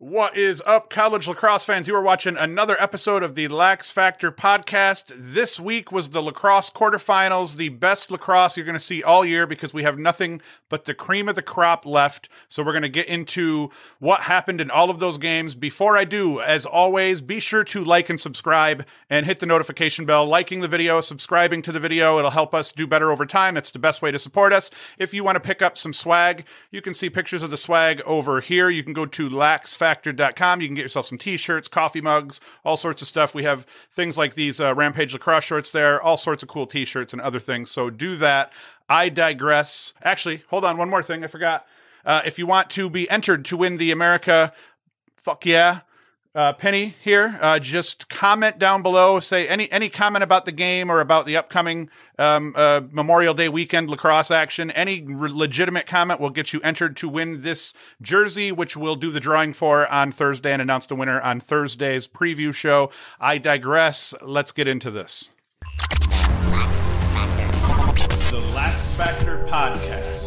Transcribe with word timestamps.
What 0.00 0.36
is 0.36 0.62
up, 0.64 0.90
college 0.90 1.26
lacrosse 1.26 1.64
fans? 1.64 1.88
You 1.88 1.96
are 1.96 2.02
watching 2.02 2.36
another 2.38 2.76
episode 2.78 3.24
of 3.24 3.34
the 3.34 3.48
Lax 3.48 3.90
Factor 3.90 4.30
podcast. 4.30 5.12
This 5.16 5.58
week 5.58 5.90
was 5.90 6.10
the 6.10 6.22
lacrosse 6.22 6.70
quarterfinals, 6.70 7.56
the 7.56 7.70
best 7.70 8.08
lacrosse 8.08 8.56
you're 8.56 8.64
going 8.64 8.74
to 8.74 8.80
see 8.80 9.02
all 9.02 9.24
year 9.24 9.44
because 9.44 9.74
we 9.74 9.82
have 9.82 9.98
nothing 9.98 10.40
but 10.68 10.84
the 10.84 10.94
cream 10.94 11.28
of 11.28 11.34
the 11.34 11.42
crop 11.42 11.84
left. 11.84 12.28
So 12.46 12.62
we're 12.62 12.74
going 12.74 12.82
to 12.82 12.88
get 12.88 13.08
into 13.08 13.70
what 13.98 14.20
happened 14.20 14.60
in 14.60 14.70
all 14.70 14.88
of 14.88 15.00
those 15.00 15.18
games. 15.18 15.56
Before 15.56 15.96
I 15.96 16.04
do, 16.04 16.40
as 16.40 16.64
always, 16.64 17.20
be 17.20 17.40
sure 17.40 17.64
to 17.64 17.82
like 17.82 18.08
and 18.08 18.20
subscribe 18.20 18.86
and 19.10 19.26
hit 19.26 19.40
the 19.40 19.46
notification 19.46 20.04
bell. 20.04 20.24
Liking 20.24 20.60
the 20.60 20.68
video, 20.68 21.00
subscribing 21.00 21.60
to 21.62 21.72
the 21.72 21.80
video, 21.80 22.20
it'll 22.20 22.30
help 22.30 22.54
us 22.54 22.70
do 22.70 22.86
better 22.86 23.10
over 23.10 23.26
time. 23.26 23.56
It's 23.56 23.72
the 23.72 23.80
best 23.80 24.00
way 24.00 24.12
to 24.12 24.18
support 24.20 24.52
us. 24.52 24.70
If 24.96 25.12
you 25.12 25.24
want 25.24 25.34
to 25.34 25.40
pick 25.40 25.60
up 25.60 25.76
some 25.76 25.92
swag, 25.92 26.44
you 26.70 26.82
can 26.82 26.94
see 26.94 27.10
pictures 27.10 27.42
of 27.42 27.50
the 27.50 27.56
swag 27.56 28.00
over 28.02 28.40
here. 28.40 28.70
You 28.70 28.84
can 28.84 28.92
go 28.92 29.04
to 29.04 29.28
laxfactor.com. 29.88 30.60
You 30.60 30.68
can 30.68 30.74
get 30.74 30.82
yourself 30.82 31.06
some 31.06 31.18
t-shirts, 31.18 31.68
coffee 31.68 32.00
mugs, 32.00 32.40
all 32.64 32.76
sorts 32.76 33.02
of 33.02 33.08
stuff. 33.08 33.34
We 33.34 33.44
have 33.44 33.64
things 33.90 34.18
like 34.18 34.34
these 34.34 34.60
uh, 34.60 34.74
Rampage 34.74 35.12
lacrosse 35.12 35.44
shorts 35.44 35.72
there, 35.72 36.00
all 36.00 36.16
sorts 36.16 36.42
of 36.42 36.48
cool 36.48 36.66
t-shirts 36.66 37.12
and 37.12 37.22
other 37.22 37.40
things. 37.40 37.70
So 37.70 37.90
do 37.90 38.16
that. 38.16 38.52
I 38.88 39.08
digress. 39.08 39.94
Actually, 40.02 40.42
hold 40.48 40.64
on, 40.64 40.78
one 40.78 40.88
more 40.88 41.02
thing 41.02 41.24
I 41.24 41.26
forgot. 41.26 41.66
Uh, 42.04 42.22
if 42.24 42.38
you 42.38 42.46
want 42.46 42.70
to 42.70 42.88
be 42.88 43.08
entered 43.10 43.44
to 43.46 43.56
win 43.56 43.76
the 43.76 43.90
America, 43.90 44.52
fuck 45.16 45.44
yeah, 45.44 45.80
uh, 46.38 46.52
penny 46.52 46.94
here, 47.02 47.36
uh, 47.40 47.58
just 47.58 48.08
comment 48.08 48.60
down 48.60 48.80
below. 48.80 49.18
Say 49.18 49.48
any 49.48 49.70
any 49.72 49.88
comment 49.88 50.22
about 50.22 50.44
the 50.44 50.52
game 50.52 50.88
or 50.88 51.00
about 51.00 51.26
the 51.26 51.36
upcoming 51.36 51.90
um, 52.16 52.52
uh, 52.56 52.82
Memorial 52.92 53.34
Day 53.34 53.48
weekend 53.48 53.90
lacrosse 53.90 54.30
action. 54.30 54.70
Any 54.70 55.02
re- 55.02 55.32
legitimate 55.32 55.86
comment 55.86 56.20
will 56.20 56.30
get 56.30 56.52
you 56.52 56.60
entered 56.60 56.96
to 56.98 57.08
win 57.08 57.42
this 57.42 57.74
jersey, 58.00 58.52
which 58.52 58.76
we'll 58.76 58.94
do 58.94 59.10
the 59.10 59.18
drawing 59.18 59.52
for 59.52 59.88
on 59.88 60.12
Thursday 60.12 60.52
and 60.52 60.62
announce 60.62 60.86
the 60.86 60.94
winner 60.94 61.20
on 61.20 61.40
Thursday's 61.40 62.06
preview 62.06 62.54
show. 62.54 62.92
I 63.18 63.38
digress. 63.38 64.14
Let's 64.22 64.52
get 64.52 64.68
into 64.68 64.92
this. 64.92 65.30
The 68.30 68.52
Lax 68.54 68.94
Factor 68.94 69.44
Podcast. 69.48 70.17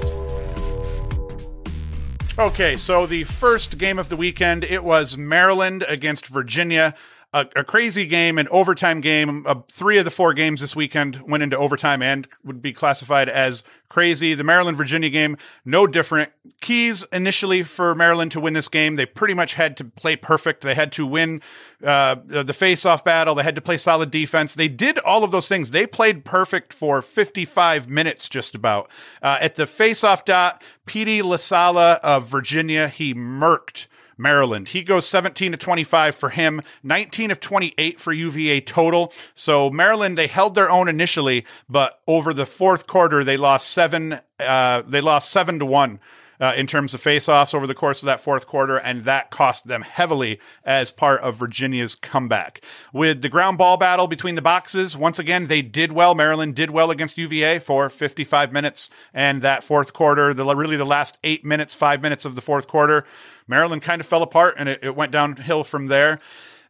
Okay, 2.41 2.75
so 2.75 3.05
the 3.05 3.23
first 3.23 3.77
game 3.77 3.99
of 3.99 4.09
the 4.09 4.15
weekend, 4.15 4.63
it 4.63 4.83
was 4.83 5.15
Maryland 5.15 5.85
against 5.87 6.25
Virginia. 6.25 6.95
A, 7.33 7.47
a 7.55 7.63
crazy 7.63 8.05
game, 8.05 8.37
an 8.37 8.47
overtime 8.49 8.99
game. 8.99 9.45
Uh, 9.47 9.55
three 9.69 9.97
of 9.97 10.05
the 10.05 10.11
four 10.11 10.33
games 10.33 10.59
this 10.59 10.75
weekend 10.75 11.21
went 11.21 11.43
into 11.43 11.57
overtime 11.57 12.01
and 12.01 12.27
would 12.43 12.61
be 12.61 12.73
classified 12.73 13.29
as 13.29 13.63
crazy. 13.91 14.33
The 14.33 14.43
Maryland 14.43 14.77
Virginia 14.77 15.09
game, 15.09 15.37
no 15.65 15.85
different. 15.85 16.31
Keys 16.61 17.05
initially 17.11 17.63
for 17.63 17.93
Maryland 17.93 18.31
to 18.31 18.39
win 18.39 18.53
this 18.53 18.69
game, 18.69 18.95
they 18.95 19.05
pretty 19.05 19.33
much 19.33 19.55
had 19.55 19.75
to 19.77 19.85
play 19.85 20.15
perfect. 20.15 20.61
They 20.61 20.75
had 20.75 20.91
to 20.93 21.05
win 21.05 21.41
uh, 21.83 22.15
the 22.23 22.53
face-off 22.53 23.03
battle. 23.03 23.35
They 23.35 23.43
had 23.43 23.55
to 23.55 23.61
play 23.61 23.77
solid 23.77 24.09
defense. 24.09 24.55
They 24.55 24.69
did 24.69 24.97
all 24.99 25.23
of 25.23 25.31
those 25.31 25.49
things. 25.49 25.71
They 25.71 25.85
played 25.85 26.23
perfect 26.23 26.73
for 26.73 27.01
55 27.01 27.89
minutes, 27.89 28.29
just 28.29 28.55
about. 28.55 28.89
Uh, 29.21 29.37
at 29.41 29.55
the 29.55 29.67
face-off 29.67 30.23
dot, 30.23 30.61
Petey 30.85 31.21
LaSalla 31.21 31.99
of 31.99 32.27
Virginia, 32.27 32.87
he 32.87 33.13
murked 33.13 33.87
Maryland. 34.21 34.69
He 34.69 34.83
goes 34.83 35.07
17 35.07 35.51
to 35.51 35.57
25 35.57 36.15
for 36.15 36.29
him, 36.29 36.61
19 36.83 37.31
of 37.31 37.39
28 37.39 37.99
for 37.99 38.13
UVA 38.13 38.61
total. 38.61 39.11
So 39.33 39.69
Maryland, 39.69 40.17
they 40.17 40.27
held 40.27 40.55
their 40.55 40.69
own 40.69 40.87
initially, 40.87 41.45
but 41.67 41.99
over 42.07 42.33
the 42.33 42.45
fourth 42.45 42.87
quarter, 42.87 43.23
they 43.23 43.37
lost 43.37 43.69
seven, 43.69 44.19
uh, 44.39 44.83
they 44.87 45.01
lost 45.01 45.31
seven 45.31 45.59
to 45.59 45.65
one. 45.65 45.99
Uh, 46.41 46.53
in 46.57 46.65
terms 46.65 46.95
of 46.95 46.99
faceoffs 46.99 47.53
over 47.53 47.67
the 47.67 47.75
course 47.75 48.01
of 48.01 48.07
that 48.07 48.19
fourth 48.19 48.47
quarter, 48.47 48.77
and 48.77 49.03
that 49.03 49.29
cost 49.29 49.67
them 49.67 49.83
heavily 49.83 50.39
as 50.65 50.91
part 50.91 51.21
of 51.21 51.37
Virginia's 51.37 51.93
comeback. 51.93 52.61
With 52.91 53.21
the 53.21 53.29
ground 53.29 53.59
ball 53.59 53.77
battle 53.77 54.07
between 54.07 54.33
the 54.33 54.41
boxes, 54.41 54.97
once 54.97 55.19
again, 55.19 55.45
they 55.45 55.61
did 55.61 55.91
well. 55.91 56.15
Maryland 56.15 56.55
did 56.55 56.71
well 56.71 56.89
against 56.89 57.15
UVA 57.15 57.59
for 57.59 57.91
55 57.91 58.51
minutes, 58.51 58.89
and 59.13 59.43
that 59.43 59.63
fourth 59.63 59.93
quarter, 59.93 60.33
the 60.33 60.55
really 60.55 60.77
the 60.77 60.83
last 60.83 61.19
eight 61.23 61.45
minutes, 61.45 61.75
five 61.75 62.01
minutes 62.01 62.25
of 62.25 62.33
the 62.33 62.41
fourth 62.41 62.67
quarter, 62.67 63.05
Maryland 63.47 63.83
kind 63.83 64.01
of 64.01 64.07
fell 64.07 64.23
apart, 64.23 64.55
and 64.57 64.67
it, 64.67 64.79
it 64.81 64.95
went 64.95 65.11
downhill 65.11 65.63
from 65.63 65.87
there. 65.87 66.19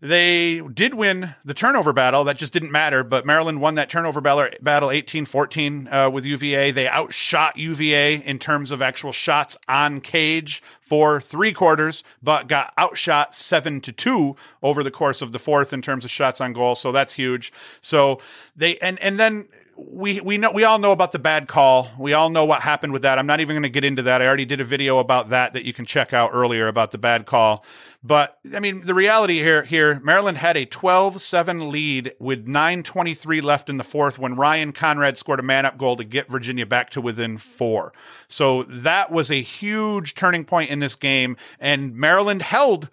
They 0.01 0.61
did 0.61 0.95
win 0.95 1.35
the 1.45 1.53
turnover 1.53 1.93
battle. 1.93 2.23
That 2.23 2.37
just 2.37 2.53
didn't 2.53 2.71
matter. 2.71 3.03
But 3.03 3.25
Maryland 3.25 3.61
won 3.61 3.75
that 3.75 3.89
turnover 3.89 4.19
battle, 4.19 4.49
battle 4.59 4.89
18 4.89 5.25
14 5.25 5.87
uh, 5.87 6.09
with 6.09 6.25
UVA. 6.25 6.71
They 6.71 6.87
outshot 6.87 7.55
UVA 7.55 8.15
in 8.15 8.39
terms 8.39 8.71
of 8.71 8.81
actual 8.81 9.11
shots 9.11 9.57
on 9.67 10.01
cage 10.01 10.63
for 10.91 11.21
three 11.21 11.53
quarters, 11.53 12.03
but 12.21 12.49
got 12.49 12.73
outshot 12.77 13.33
seven 13.33 13.79
to 13.79 13.93
two 13.93 14.35
over 14.61 14.83
the 14.83 14.91
course 14.91 15.21
of 15.21 15.31
the 15.31 15.39
fourth 15.39 15.71
in 15.71 15.81
terms 15.81 16.03
of 16.03 16.11
shots 16.11 16.41
on 16.41 16.51
goal. 16.51 16.75
So 16.75 16.91
that's 16.91 17.13
huge. 17.13 17.53
So 17.79 18.19
they, 18.57 18.77
and, 18.79 18.99
and 18.99 19.17
then 19.17 19.47
we 19.89 20.19
we 20.21 20.37
know 20.37 20.51
we 20.51 20.63
all 20.63 20.79
know 20.79 20.91
about 20.91 21.11
the 21.11 21.19
bad 21.19 21.47
call. 21.47 21.89
We 21.97 22.13
all 22.13 22.29
know 22.29 22.45
what 22.45 22.61
happened 22.61 22.93
with 22.93 23.01
that. 23.03 23.17
I'm 23.17 23.25
not 23.25 23.39
even 23.39 23.53
going 23.53 23.63
to 23.63 23.69
get 23.69 23.83
into 23.83 24.01
that. 24.03 24.21
I 24.21 24.27
already 24.27 24.45
did 24.45 24.61
a 24.61 24.65
video 24.65 24.99
about 24.99 25.29
that 25.29 25.53
that 25.53 25.63
you 25.63 25.73
can 25.73 25.85
check 25.85 26.13
out 26.13 26.31
earlier 26.33 26.67
about 26.67 26.91
the 26.91 26.97
bad 26.97 27.25
call. 27.25 27.65
But 28.03 28.37
I 28.53 28.59
mean, 28.59 28.85
the 28.85 28.93
reality 28.93 29.35
here 29.35 29.63
here 29.63 29.99
Maryland 30.01 30.37
had 30.39 30.57
a 30.57 30.65
12-7 30.65 31.71
lead 31.71 32.13
with 32.19 32.47
9:23 32.47 33.41
left 33.41 33.69
in 33.69 33.77
the 33.77 33.83
fourth 33.83 34.19
when 34.19 34.35
Ryan 34.35 34.71
Conrad 34.71 35.17
scored 35.17 35.39
a 35.39 35.43
man-up 35.43 35.77
goal 35.77 35.95
to 35.95 36.03
get 36.03 36.29
Virginia 36.29 36.65
back 36.65 36.89
to 36.91 37.01
within 37.01 37.37
4. 37.37 37.93
So 38.31 38.63
that 38.63 39.11
was 39.11 39.29
a 39.29 39.41
huge 39.41 40.15
turning 40.15 40.45
point 40.45 40.69
in 40.69 40.79
this 40.79 40.95
game 40.95 41.35
and 41.59 41.95
Maryland 41.95 42.41
held 42.41 42.89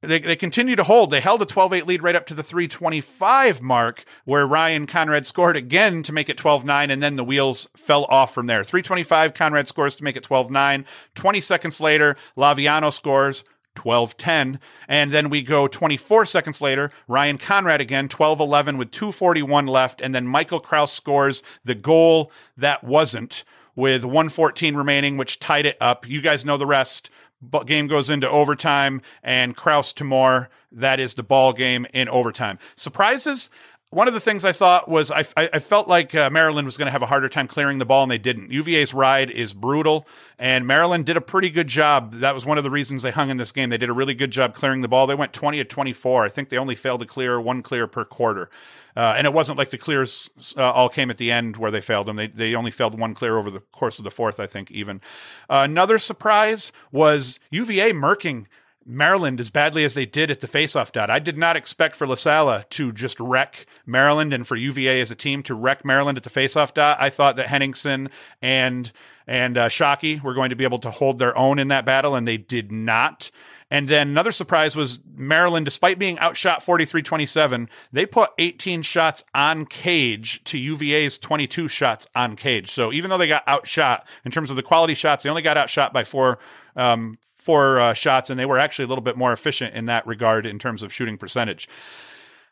they, 0.00 0.20
they 0.20 0.36
continue 0.36 0.76
to 0.76 0.84
hold. 0.84 1.10
They 1.10 1.20
held 1.20 1.42
a 1.42 1.46
12 1.46 1.72
8 1.72 1.86
lead 1.86 2.02
right 2.02 2.14
up 2.14 2.26
to 2.26 2.34
the 2.34 2.42
325 2.42 3.60
mark, 3.60 4.04
where 4.24 4.46
Ryan 4.46 4.86
Conrad 4.86 5.26
scored 5.26 5.56
again 5.56 6.04
to 6.04 6.12
make 6.12 6.28
it 6.28 6.36
12 6.36 6.64
9, 6.64 6.90
and 6.90 7.02
then 7.02 7.16
the 7.16 7.24
wheels 7.24 7.68
fell 7.76 8.04
off 8.04 8.32
from 8.32 8.46
there. 8.46 8.62
325, 8.62 9.34
Conrad 9.34 9.66
scores 9.66 9.96
to 9.96 10.04
make 10.04 10.16
it 10.16 10.22
12 10.22 10.50
9. 10.52 10.86
20 11.16 11.40
seconds 11.40 11.80
later, 11.80 12.16
Laviano 12.36 12.92
scores 12.92 13.42
12 13.74 14.16
10. 14.16 14.60
And 14.88 15.10
then 15.10 15.30
we 15.30 15.42
go 15.42 15.66
24 15.66 16.26
seconds 16.26 16.60
later, 16.60 16.92
Ryan 17.08 17.38
Conrad 17.38 17.80
again, 17.80 18.06
12 18.06 18.38
11 18.38 18.78
with 18.78 18.92
241 18.92 19.66
left. 19.66 20.00
And 20.00 20.14
then 20.14 20.26
Michael 20.28 20.60
Kraus 20.60 20.92
scores 20.92 21.42
the 21.64 21.74
goal 21.74 22.30
that 22.56 22.84
wasn't 22.84 23.44
with 23.78 24.04
114 24.04 24.74
remaining, 24.74 25.16
which 25.16 25.38
tied 25.38 25.64
it 25.64 25.76
up. 25.80 26.06
You 26.08 26.20
guys 26.20 26.44
know 26.44 26.56
the 26.56 26.66
rest 26.66 27.10
but 27.40 27.66
game 27.66 27.86
goes 27.86 28.10
into 28.10 28.28
overtime 28.28 29.00
and 29.22 29.54
Kraus 29.54 29.92
to 29.94 30.04
Moore. 30.04 30.50
That 30.72 31.00
is 31.00 31.14
the 31.14 31.22
ball 31.22 31.52
game 31.52 31.86
in 31.94 32.08
overtime. 32.08 32.58
Surprises. 32.76 33.50
One 33.90 34.06
of 34.06 34.12
the 34.12 34.20
things 34.20 34.44
I 34.44 34.52
thought 34.52 34.86
was 34.86 35.10
I, 35.10 35.24
I 35.34 35.58
felt 35.60 35.88
like 35.88 36.14
uh, 36.14 36.28
Maryland 36.28 36.66
was 36.66 36.76
going 36.76 36.88
to 36.88 36.92
have 36.92 37.00
a 37.00 37.06
harder 37.06 37.30
time 37.30 37.48
clearing 37.48 37.78
the 37.78 37.86
ball, 37.86 38.02
and 38.02 38.12
they 38.12 38.18
didn't. 38.18 38.50
UVA's 38.50 38.92
ride 38.92 39.30
is 39.30 39.54
brutal, 39.54 40.06
and 40.38 40.66
Maryland 40.66 41.06
did 41.06 41.16
a 41.16 41.22
pretty 41.22 41.48
good 41.48 41.68
job. 41.68 42.12
That 42.12 42.34
was 42.34 42.44
one 42.44 42.58
of 42.58 42.64
the 42.64 42.70
reasons 42.70 43.02
they 43.02 43.12
hung 43.12 43.30
in 43.30 43.38
this 43.38 43.50
game. 43.50 43.70
They 43.70 43.78
did 43.78 43.88
a 43.88 43.94
really 43.94 44.12
good 44.12 44.30
job 44.30 44.52
clearing 44.52 44.82
the 44.82 44.88
ball. 44.88 45.06
They 45.06 45.14
went 45.14 45.32
20 45.32 45.56
to 45.56 45.64
24. 45.64 46.26
I 46.26 46.28
think 46.28 46.50
they 46.50 46.58
only 46.58 46.74
failed 46.74 47.00
to 47.00 47.06
clear 47.06 47.40
one 47.40 47.62
clear 47.62 47.86
per 47.86 48.04
quarter. 48.04 48.50
Uh, 48.94 49.14
and 49.16 49.26
it 49.26 49.32
wasn't 49.32 49.56
like 49.56 49.70
the 49.70 49.78
clears 49.78 50.28
uh, 50.56 50.70
all 50.70 50.90
came 50.90 51.08
at 51.08 51.16
the 51.16 51.32
end 51.32 51.56
where 51.56 51.70
they 51.70 51.80
failed 51.80 52.08
them. 52.08 52.16
They, 52.16 52.26
they 52.26 52.54
only 52.54 52.70
failed 52.70 52.98
one 52.98 53.14
clear 53.14 53.38
over 53.38 53.50
the 53.50 53.60
course 53.60 53.98
of 53.98 54.04
the 54.04 54.10
fourth, 54.10 54.38
I 54.38 54.46
think, 54.46 54.70
even. 54.70 55.00
Uh, 55.48 55.62
another 55.64 55.98
surprise 55.98 56.72
was 56.92 57.40
UVA 57.50 57.92
murking 57.92 58.48
Maryland 58.88 59.38
as 59.38 59.50
badly 59.50 59.84
as 59.84 59.94
they 59.94 60.06
did 60.06 60.30
at 60.30 60.40
the 60.40 60.46
faceoff 60.46 60.92
dot. 60.92 61.10
I 61.10 61.18
did 61.18 61.36
not 61.36 61.56
expect 61.56 61.94
for 61.94 62.06
LaSalla 62.06 62.68
to 62.70 62.90
just 62.90 63.20
wreck 63.20 63.66
Maryland 63.84 64.32
and 64.32 64.46
for 64.46 64.56
UVA 64.56 65.00
as 65.00 65.10
a 65.10 65.14
team 65.14 65.42
to 65.44 65.54
wreck 65.54 65.84
Maryland 65.84 66.16
at 66.16 66.24
the 66.24 66.30
faceoff 66.30 66.72
dot. 66.72 66.96
I 66.98 67.10
thought 67.10 67.36
that 67.36 67.48
Henningsen 67.48 68.08
and 68.40 68.90
and 69.26 69.58
uh, 69.58 69.68
Shockey 69.68 70.22
were 70.22 70.32
going 70.32 70.48
to 70.48 70.56
be 70.56 70.64
able 70.64 70.78
to 70.78 70.90
hold 70.90 71.18
their 71.18 71.36
own 71.36 71.58
in 71.58 71.68
that 71.68 71.84
battle, 71.84 72.14
and 72.14 72.26
they 72.26 72.38
did 72.38 72.72
not. 72.72 73.30
And 73.70 73.86
then 73.86 74.08
another 74.08 74.32
surprise 74.32 74.74
was 74.74 75.00
Maryland, 75.14 75.66
despite 75.66 75.98
being 75.98 76.18
outshot 76.18 76.62
43 76.62 77.02
27, 77.02 77.68
they 77.92 78.06
put 78.06 78.30
18 78.38 78.80
shots 78.80 79.22
on 79.34 79.66
cage 79.66 80.42
to 80.44 80.58
UVA's 80.58 81.18
22 81.18 81.68
shots 81.68 82.08
on 82.16 82.36
cage. 82.36 82.70
So 82.70 82.90
even 82.90 83.10
though 83.10 83.18
they 83.18 83.28
got 83.28 83.46
outshot 83.46 84.08
in 84.24 84.30
terms 84.30 84.48
of 84.48 84.56
the 84.56 84.62
quality 84.62 84.94
shots, 84.94 85.24
they 85.24 85.30
only 85.30 85.42
got 85.42 85.58
outshot 85.58 85.92
by 85.92 86.04
four. 86.04 86.38
Um, 86.74 87.18
four 87.38 87.80
uh, 87.80 87.94
shots, 87.94 88.28
and 88.30 88.38
they 88.38 88.46
were 88.46 88.58
actually 88.58 88.84
a 88.84 88.88
little 88.88 89.02
bit 89.02 89.16
more 89.16 89.32
efficient 89.32 89.74
in 89.74 89.86
that 89.86 90.06
regard 90.06 90.44
in 90.44 90.58
terms 90.58 90.82
of 90.82 90.92
shooting 90.92 91.16
percentage. 91.16 91.68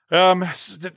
Um, 0.08 0.44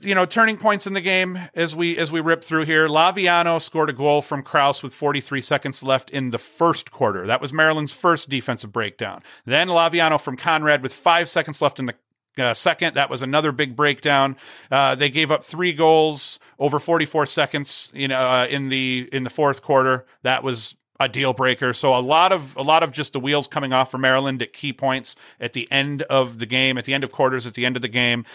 you 0.02 0.14
know, 0.14 0.28
turning 0.28 0.58
points 0.58 0.86
in 0.86 0.94
the 0.94 1.02
game 1.02 1.40
as 1.56 1.76
we 1.76 1.98
as 1.98 2.12
we 2.12 2.20
rip 2.20 2.44
through 2.44 2.66
here. 2.66 2.88
Laviano 2.88 3.60
scored 3.60 3.90
a 3.90 3.94
goal 3.94 4.22
from 4.22 4.44
Kraus 4.44 4.84
with 4.84 4.94
43 4.94 5.42
seconds 5.42 5.82
left 5.82 6.12
in 6.12 6.30
the 6.30 6.38
first 6.38 6.92
quarter. 6.92 7.26
That 7.26 7.42
was 7.42 7.52
Maryland's 7.52 7.94
first 7.94 8.30
defensive 8.30 8.72
breakdown. 8.72 9.24
Then 9.46 9.68
Laviano 9.68 10.22
from 10.22 10.38
Conrad 10.38 10.84
with 10.84 10.94
five 10.94 11.28
seconds 11.28 11.60
left 11.60 11.80
in 11.80 11.88
the 11.88 11.96
uh, 12.38 12.54
second. 12.54 12.94
That 12.94 13.10
was 13.10 13.24
another 13.24 13.52
big 13.52 13.76
breakdown. 13.76 14.38
Uh, 14.70 14.94
they 14.94 15.10
gave 15.10 15.32
up 15.32 15.44
three 15.44 15.74
goals 15.74 16.40
over 16.60 16.80
44 16.80 17.26
seconds, 17.26 17.92
you 17.96 18.08
know, 18.08 18.20
uh, 18.20 18.48
in 18.48 18.70
the 18.70 19.10
in 19.12 19.24
the 19.24 19.32
fourth 19.32 19.64
quarter. 19.64 20.06
That 20.22 20.44
was 20.44 20.76
a 21.00 21.08
deal 21.08 21.34
breaker. 21.34 21.74
So 21.74 21.96
a 21.96 22.02
lot 22.02 22.32
of 22.32 22.56
a 22.58 22.62
lot 22.62 22.84
of 22.84 22.92
just 22.92 23.14
the 23.14 23.20
wheels 23.20 23.48
coming 23.48 23.74
off 23.74 23.92
for 23.92 23.98
Maryland 23.98 24.42
at 24.42 24.54
key 24.54 24.74
points 24.74 25.16
at 25.40 25.54
the 25.54 25.72
end 25.72 26.02
of 26.04 26.40
the 26.40 26.46
game, 26.46 26.78
at 26.78 26.86
the 26.86 26.94
end 26.94 27.04
of 27.04 27.12
quarters, 27.12 27.48
at 27.48 27.54
the 27.54 27.66
end 27.66 27.76
of 27.76 27.82
the 27.82 27.88
game. 27.88 28.26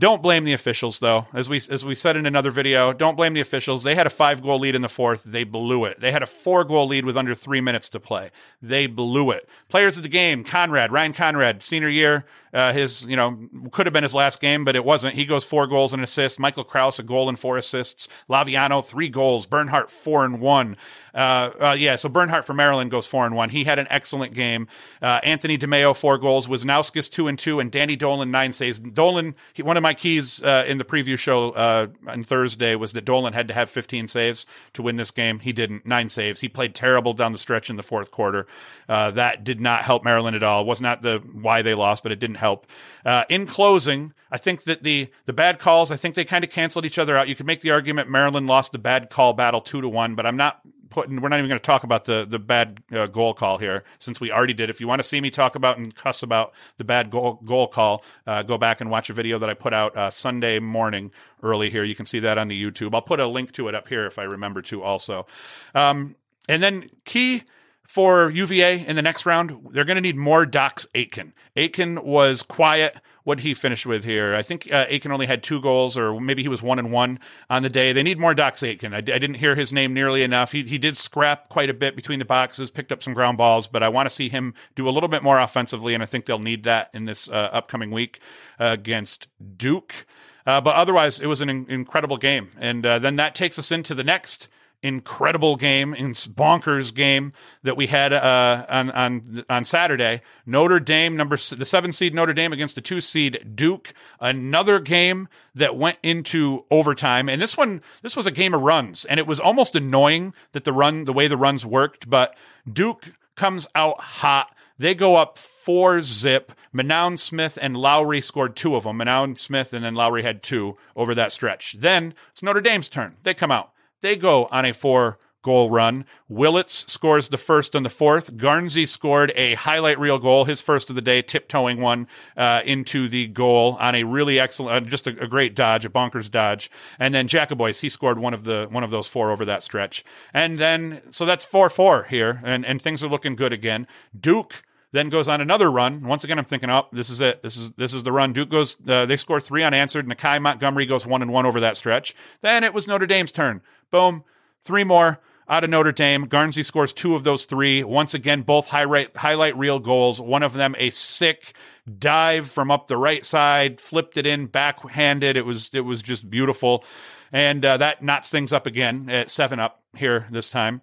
Don't 0.00 0.22
blame 0.22 0.44
the 0.44 0.52
officials 0.52 1.00
though. 1.00 1.26
As 1.34 1.48
we 1.48 1.56
as 1.70 1.84
we 1.84 1.96
said 1.96 2.16
in 2.16 2.24
another 2.24 2.52
video, 2.52 2.92
don't 2.92 3.16
blame 3.16 3.34
the 3.34 3.40
officials. 3.40 3.82
They 3.82 3.96
had 3.96 4.06
a 4.06 4.10
5-goal 4.10 4.60
lead 4.60 4.76
in 4.76 4.82
the 4.82 4.88
fourth. 4.88 5.24
They 5.24 5.42
blew 5.42 5.84
it. 5.84 6.00
They 6.00 6.12
had 6.12 6.22
a 6.22 6.26
4-goal 6.26 6.86
lead 6.86 7.04
with 7.04 7.16
under 7.16 7.34
3 7.34 7.60
minutes 7.60 7.88
to 7.90 8.00
play. 8.00 8.30
They 8.62 8.86
blew 8.86 9.32
it. 9.32 9.48
Players 9.68 9.96
of 9.96 10.04
the 10.04 10.08
game, 10.08 10.44
Conrad, 10.44 10.92
Ryan 10.92 11.12
Conrad, 11.14 11.62
senior 11.64 11.88
year, 11.88 12.26
uh, 12.52 12.72
his, 12.72 13.06
you 13.06 13.16
know, 13.16 13.48
could 13.70 13.86
have 13.86 13.92
been 13.92 14.02
his 14.02 14.14
last 14.14 14.40
game, 14.40 14.64
but 14.64 14.74
it 14.74 14.84
wasn't. 14.84 15.14
He 15.14 15.26
goes 15.26 15.44
four 15.44 15.66
goals 15.66 15.92
and 15.92 16.02
assists. 16.02 16.38
Michael 16.38 16.64
Kraus, 16.64 16.98
a 16.98 17.02
goal 17.02 17.28
and 17.28 17.38
four 17.38 17.56
assists. 17.56 18.08
Laviano, 18.28 18.84
three 18.84 19.08
goals. 19.08 19.46
Bernhardt, 19.46 19.90
four 19.90 20.24
and 20.24 20.40
one. 20.40 20.76
Uh, 21.14 21.50
uh, 21.60 21.76
yeah, 21.78 21.96
so 21.96 22.08
Bernhardt 22.08 22.46
for 22.46 22.54
Maryland 22.54 22.90
goes 22.90 23.06
four 23.06 23.26
and 23.26 23.34
one. 23.34 23.50
He 23.50 23.64
had 23.64 23.78
an 23.78 23.86
excellent 23.90 24.34
game. 24.34 24.68
Uh, 25.02 25.20
Anthony 25.22 25.58
DeMaio, 25.58 25.94
four 25.94 26.16
goals. 26.16 26.46
Wisnauskas, 26.46 27.10
two 27.10 27.28
and 27.28 27.38
two. 27.38 27.60
And 27.60 27.70
Danny 27.70 27.96
Dolan, 27.96 28.30
nine 28.30 28.52
saves. 28.52 28.80
Dolan, 28.80 29.34
he, 29.52 29.62
one 29.62 29.76
of 29.76 29.82
my 29.82 29.87
keys 29.94 30.42
uh, 30.42 30.64
in 30.66 30.78
the 30.78 30.84
preview 30.84 31.18
show 31.18 31.50
uh, 31.50 31.88
on 32.06 32.24
Thursday 32.24 32.74
was 32.74 32.92
that 32.92 33.04
Dolan 33.04 33.32
had 33.32 33.48
to 33.48 33.54
have 33.54 33.70
15 33.70 34.08
saves 34.08 34.46
to 34.72 34.82
win 34.82 34.96
this 34.96 35.10
game. 35.10 35.40
He 35.40 35.52
didn't. 35.52 35.86
Nine 35.86 36.08
saves. 36.08 36.40
He 36.40 36.48
played 36.48 36.74
terrible 36.74 37.12
down 37.12 37.32
the 37.32 37.38
stretch 37.38 37.70
in 37.70 37.76
the 37.76 37.82
fourth 37.82 38.10
quarter. 38.10 38.46
Uh, 38.88 39.10
that 39.12 39.44
did 39.44 39.60
not 39.60 39.82
help 39.82 40.04
Maryland 40.04 40.36
at 40.36 40.42
all. 40.42 40.62
It 40.62 40.66
was 40.66 40.80
not 40.80 41.02
the 41.02 41.18
why 41.32 41.62
they 41.62 41.74
lost, 41.74 42.02
but 42.02 42.12
it 42.12 42.18
didn't 42.18 42.36
help. 42.36 42.66
Uh, 43.04 43.24
in 43.28 43.46
closing, 43.46 44.12
I 44.30 44.38
think 44.38 44.64
that 44.64 44.82
the 44.82 45.10
the 45.26 45.32
bad 45.32 45.58
calls, 45.58 45.90
I 45.90 45.96
think 45.96 46.14
they 46.14 46.24
kind 46.24 46.44
of 46.44 46.50
canceled 46.50 46.84
each 46.84 46.98
other 46.98 47.16
out. 47.16 47.28
You 47.28 47.34
could 47.34 47.46
make 47.46 47.60
the 47.60 47.70
argument 47.70 48.10
Maryland 48.10 48.46
lost 48.46 48.72
the 48.72 48.78
bad 48.78 49.10
call 49.10 49.32
battle 49.32 49.60
two 49.60 49.80
to 49.80 49.88
one, 49.88 50.14
but 50.14 50.26
I'm 50.26 50.36
not 50.36 50.60
putting. 50.90 51.20
We're 51.20 51.28
not 51.28 51.38
even 51.38 51.48
going 51.48 51.58
to 51.58 51.64
talk 51.64 51.84
about 51.84 52.04
the 52.04 52.26
the 52.28 52.38
bad 52.38 52.82
uh, 52.92 53.06
goal 53.06 53.34
call 53.34 53.58
here 53.58 53.84
since 53.98 54.20
we 54.20 54.32
already 54.32 54.54
did. 54.54 54.70
If 54.70 54.80
you 54.80 54.88
want 54.88 55.00
to 55.00 55.08
see 55.08 55.20
me 55.20 55.30
talk 55.30 55.54
about 55.54 55.78
and 55.78 55.94
cuss 55.94 56.22
about 56.22 56.52
the 56.76 56.84
bad 56.84 57.10
goal 57.10 57.40
goal 57.44 57.68
call, 57.68 58.04
uh, 58.26 58.42
go 58.42 58.58
back 58.58 58.80
and 58.80 58.90
watch 58.90 59.10
a 59.10 59.12
video 59.12 59.38
that 59.38 59.48
I 59.48 59.54
put 59.54 59.72
out 59.72 59.96
uh, 59.96 60.10
Sunday 60.10 60.58
morning 60.58 61.12
early 61.42 61.70
here. 61.70 61.84
You 61.84 61.94
can 61.94 62.06
see 62.06 62.18
that 62.20 62.38
on 62.38 62.48
the 62.48 62.62
YouTube. 62.62 62.94
I'll 62.94 63.02
put 63.02 63.20
a 63.20 63.26
link 63.26 63.52
to 63.52 63.68
it 63.68 63.74
up 63.74 63.88
here 63.88 64.06
if 64.06 64.18
I 64.18 64.24
remember 64.24 64.62
to 64.62 64.82
also. 64.82 65.26
Um, 65.74 66.16
and 66.48 66.62
then 66.62 66.90
key 67.04 67.42
for 67.88 68.28
UVA 68.28 68.86
in 68.86 68.96
the 68.96 69.02
next 69.02 69.24
round, 69.24 69.68
they're 69.70 69.84
going 69.84 69.96
to 69.96 70.02
need 70.02 70.16
more 70.16 70.44
Dox 70.44 70.86
Aitken. 70.94 71.32
Aitken 71.56 72.04
was 72.04 72.42
quiet. 72.42 73.00
What 73.28 73.40
he 73.40 73.52
finished 73.52 73.84
with 73.84 74.06
here? 74.06 74.34
I 74.34 74.40
think 74.40 74.72
uh, 74.72 74.86
Aitken 74.88 75.12
only 75.12 75.26
had 75.26 75.42
two 75.42 75.60
goals, 75.60 75.98
or 75.98 76.18
maybe 76.18 76.40
he 76.40 76.48
was 76.48 76.62
one 76.62 76.78
and 76.78 76.90
one 76.90 77.18
on 77.50 77.62
the 77.62 77.68
day. 77.68 77.92
They 77.92 78.02
need 78.02 78.18
more 78.18 78.32
Dox 78.32 78.62
Aitken. 78.62 78.94
I, 78.94 78.96
I 78.96 79.00
didn't 79.00 79.34
hear 79.34 79.54
his 79.54 79.70
name 79.70 79.92
nearly 79.92 80.22
enough. 80.22 80.52
He, 80.52 80.62
he 80.62 80.78
did 80.78 80.96
scrap 80.96 81.50
quite 81.50 81.68
a 81.68 81.74
bit 81.74 81.94
between 81.94 82.20
the 82.20 82.24
boxes, 82.24 82.70
picked 82.70 82.90
up 82.90 83.02
some 83.02 83.12
ground 83.12 83.36
balls, 83.36 83.68
but 83.68 83.82
I 83.82 83.90
want 83.90 84.08
to 84.08 84.14
see 84.14 84.30
him 84.30 84.54
do 84.74 84.88
a 84.88 84.92
little 84.96 85.10
bit 85.10 85.22
more 85.22 85.38
offensively, 85.38 85.92
and 85.92 86.02
I 86.02 86.06
think 86.06 86.24
they'll 86.24 86.38
need 86.38 86.62
that 86.62 86.88
in 86.94 87.04
this 87.04 87.28
uh, 87.28 87.50
upcoming 87.52 87.90
week 87.90 88.18
uh, 88.58 88.68
against 88.68 89.28
Duke. 89.58 90.06
Uh, 90.46 90.62
but 90.62 90.74
otherwise, 90.76 91.20
it 91.20 91.26
was 91.26 91.42
an 91.42 91.50
in- 91.50 91.66
incredible 91.68 92.16
game. 92.16 92.48
And 92.58 92.86
uh, 92.86 92.98
then 92.98 93.16
that 93.16 93.34
takes 93.34 93.58
us 93.58 93.70
into 93.70 93.94
the 93.94 94.04
next 94.04 94.48
incredible 94.82 95.56
game, 95.56 95.92
in 95.94 96.12
bonkers 96.12 96.94
game 96.94 97.32
that 97.62 97.76
we 97.76 97.86
had 97.86 98.12
uh, 98.12 98.64
on 98.68 98.90
on 98.90 99.44
on 99.48 99.64
Saturday. 99.64 100.20
Notre 100.46 100.80
Dame, 100.80 101.16
number 101.16 101.36
the 101.36 101.66
seven 101.66 101.92
seed 101.92 102.14
Notre 102.14 102.32
Dame 102.32 102.52
against 102.52 102.74
the 102.74 102.80
two 102.80 103.00
seed 103.00 103.54
Duke. 103.54 103.92
Another 104.20 104.80
game 104.80 105.28
that 105.54 105.76
went 105.76 105.98
into 106.02 106.64
overtime, 106.70 107.28
and 107.28 107.42
this 107.42 107.56
one 107.56 107.82
this 108.02 108.16
was 108.16 108.26
a 108.26 108.32
game 108.32 108.54
of 108.54 108.62
runs, 108.62 109.04
and 109.04 109.18
it 109.18 109.26
was 109.26 109.40
almost 109.40 109.74
annoying 109.74 110.34
that 110.52 110.64
the 110.64 110.72
run 110.72 111.04
the 111.04 111.12
way 111.12 111.28
the 111.28 111.36
runs 111.36 111.66
worked, 111.66 112.08
but 112.08 112.36
Duke 112.70 113.12
comes 113.34 113.66
out 113.74 114.00
hot. 114.00 114.54
They 114.78 114.94
go 114.94 115.16
up 115.16 115.36
four 115.38 116.02
zip. 116.02 116.52
Manown 116.72 117.18
Smith 117.18 117.58
and 117.60 117.76
Lowry 117.76 118.20
scored 118.20 118.54
two 118.54 118.76
of 118.76 118.84
them. 118.84 118.98
Manown 118.98 119.36
Smith 119.36 119.72
and 119.72 119.84
then 119.84 119.94
Lowry 119.94 120.22
had 120.22 120.42
two 120.42 120.76
over 120.94 121.14
that 121.14 121.32
stretch. 121.32 121.72
Then 121.78 122.14
it's 122.30 122.42
Notre 122.42 122.60
Dame's 122.60 122.88
turn. 122.88 123.16
They 123.22 123.34
come 123.34 123.50
out. 123.50 123.72
They 124.00 124.16
go 124.16 124.48
on 124.50 124.64
a 124.64 124.72
four 124.72 125.18
goal 125.42 125.70
run. 125.70 126.04
Willits 126.28 126.90
scores 126.92 127.28
the 127.28 127.38
first 127.38 127.74
and 127.74 127.86
the 127.86 127.90
fourth. 127.90 128.36
Garnsey 128.36 128.86
scored 128.86 129.32
a 129.34 129.54
highlight 129.54 129.98
reel 129.98 130.18
goal, 130.18 130.44
his 130.44 130.60
first 130.60 130.90
of 130.90 130.96
the 130.96 131.02
day, 131.02 131.22
tiptoeing 131.22 131.80
one 131.80 132.06
uh, 132.36 132.60
into 132.64 133.08
the 133.08 133.28
goal 133.28 133.76
on 133.80 133.94
a 133.94 134.04
really 134.04 134.38
excellent, 134.38 134.86
uh, 134.86 134.88
just 134.88 135.06
a, 135.06 135.18
a, 135.20 135.26
great 135.26 135.54
dodge, 135.54 135.84
a 135.84 135.90
bonkers 135.90 136.30
dodge. 136.30 136.70
And 136.98 137.14
then 137.14 137.28
Jacobois, 137.28 137.80
he 137.80 137.88
scored 137.88 138.18
one 138.18 138.34
of 138.34 138.44
the 138.44 138.68
one 138.70 138.84
of 138.84 138.90
those 138.90 139.06
four 139.06 139.30
over 139.30 139.44
that 139.44 139.62
stretch. 139.62 140.04
And 140.34 140.58
then 140.58 141.00
so 141.12 141.24
that's 141.24 141.44
four 141.44 141.70
four 141.70 142.04
here, 142.04 142.42
and 142.44 142.66
and 142.66 142.82
things 142.82 143.02
are 143.02 143.08
looking 143.08 143.36
good 143.36 143.52
again. 143.52 143.86
Duke 144.18 144.64
then 144.90 145.10
goes 145.10 145.28
on 145.28 145.40
another 145.40 145.70
run. 145.70 146.02
Once 146.02 146.24
again, 146.24 146.38
I'm 146.38 146.46
thinking, 146.46 146.70
oh, 146.70 146.86
this 146.92 147.10
is 147.10 147.20
it. 147.20 147.42
This 147.42 147.56
is 147.56 147.72
this 147.72 147.92
is 147.92 148.02
the 148.04 148.12
run. 148.12 148.32
Duke 148.32 148.48
goes. 148.48 148.76
Uh, 148.86 149.04
they 149.04 149.16
score 149.16 149.38
three 149.38 149.62
unanswered. 149.62 150.06
Nakeie 150.06 150.40
Montgomery 150.40 150.86
goes 150.86 151.06
one 151.06 151.20
and 151.20 151.32
one 151.32 151.44
over 151.44 151.60
that 151.60 151.76
stretch. 151.76 152.14
Then 152.40 152.64
it 152.64 152.72
was 152.72 152.88
Notre 152.88 153.06
Dame's 153.06 153.32
turn. 153.32 153.60
Boom, 153.90 154.24
three 154.60 154.84
more 154.84 155.20
out 155.48 155.64
of 155.64 155.70
Notre 155.70 155.92
Dame. 155.92 156.26
Garnsey 156.26 156.64
scores 156.64 156.92
two 156.92 157.14
of 157.14 157.24
those 157.24 157.44
three. 157.46 157.82
Once 157.82 158.14
again, 158.14 158.42
both 158.42 158.68
highlight 158.68 159.16
highlight 159.16 159.56
reel 159.56 159.78
goals. 159.78 160.20
One 160.20 160.42
of 160.42 160.52
them 160.52 160.74
a 160.78 160.90
sick 160.90 161.54
dive 161.98 162.50
from 162.50 162.70
up 162.70 162.86
the 162.86 162.96
right 162.96 163.24
side, 163.24 163.80
flipped 163.80 164.16
it 164.16 164.26
in 164.26 164.46
backhanded. 164.46 165.36
It 165.36 165.46
was 165.46 165.70
it 165.72 165.82
was 165.82 166.02
just 166.02 166.28
beautiful, 166.28 166.84
and 167.32 167.64
uh, 167.64 167.76
that 167.78 168.02
knots 168.02 168.30
things 168.30 168.52
up 168.52 168.66
again 168.66 169.08
at 169.08 169.30
seven 169.30 169.58
up 169.58 169.82
here 169.96 170.26
this 170.30 170.50
time. 170.50 170.82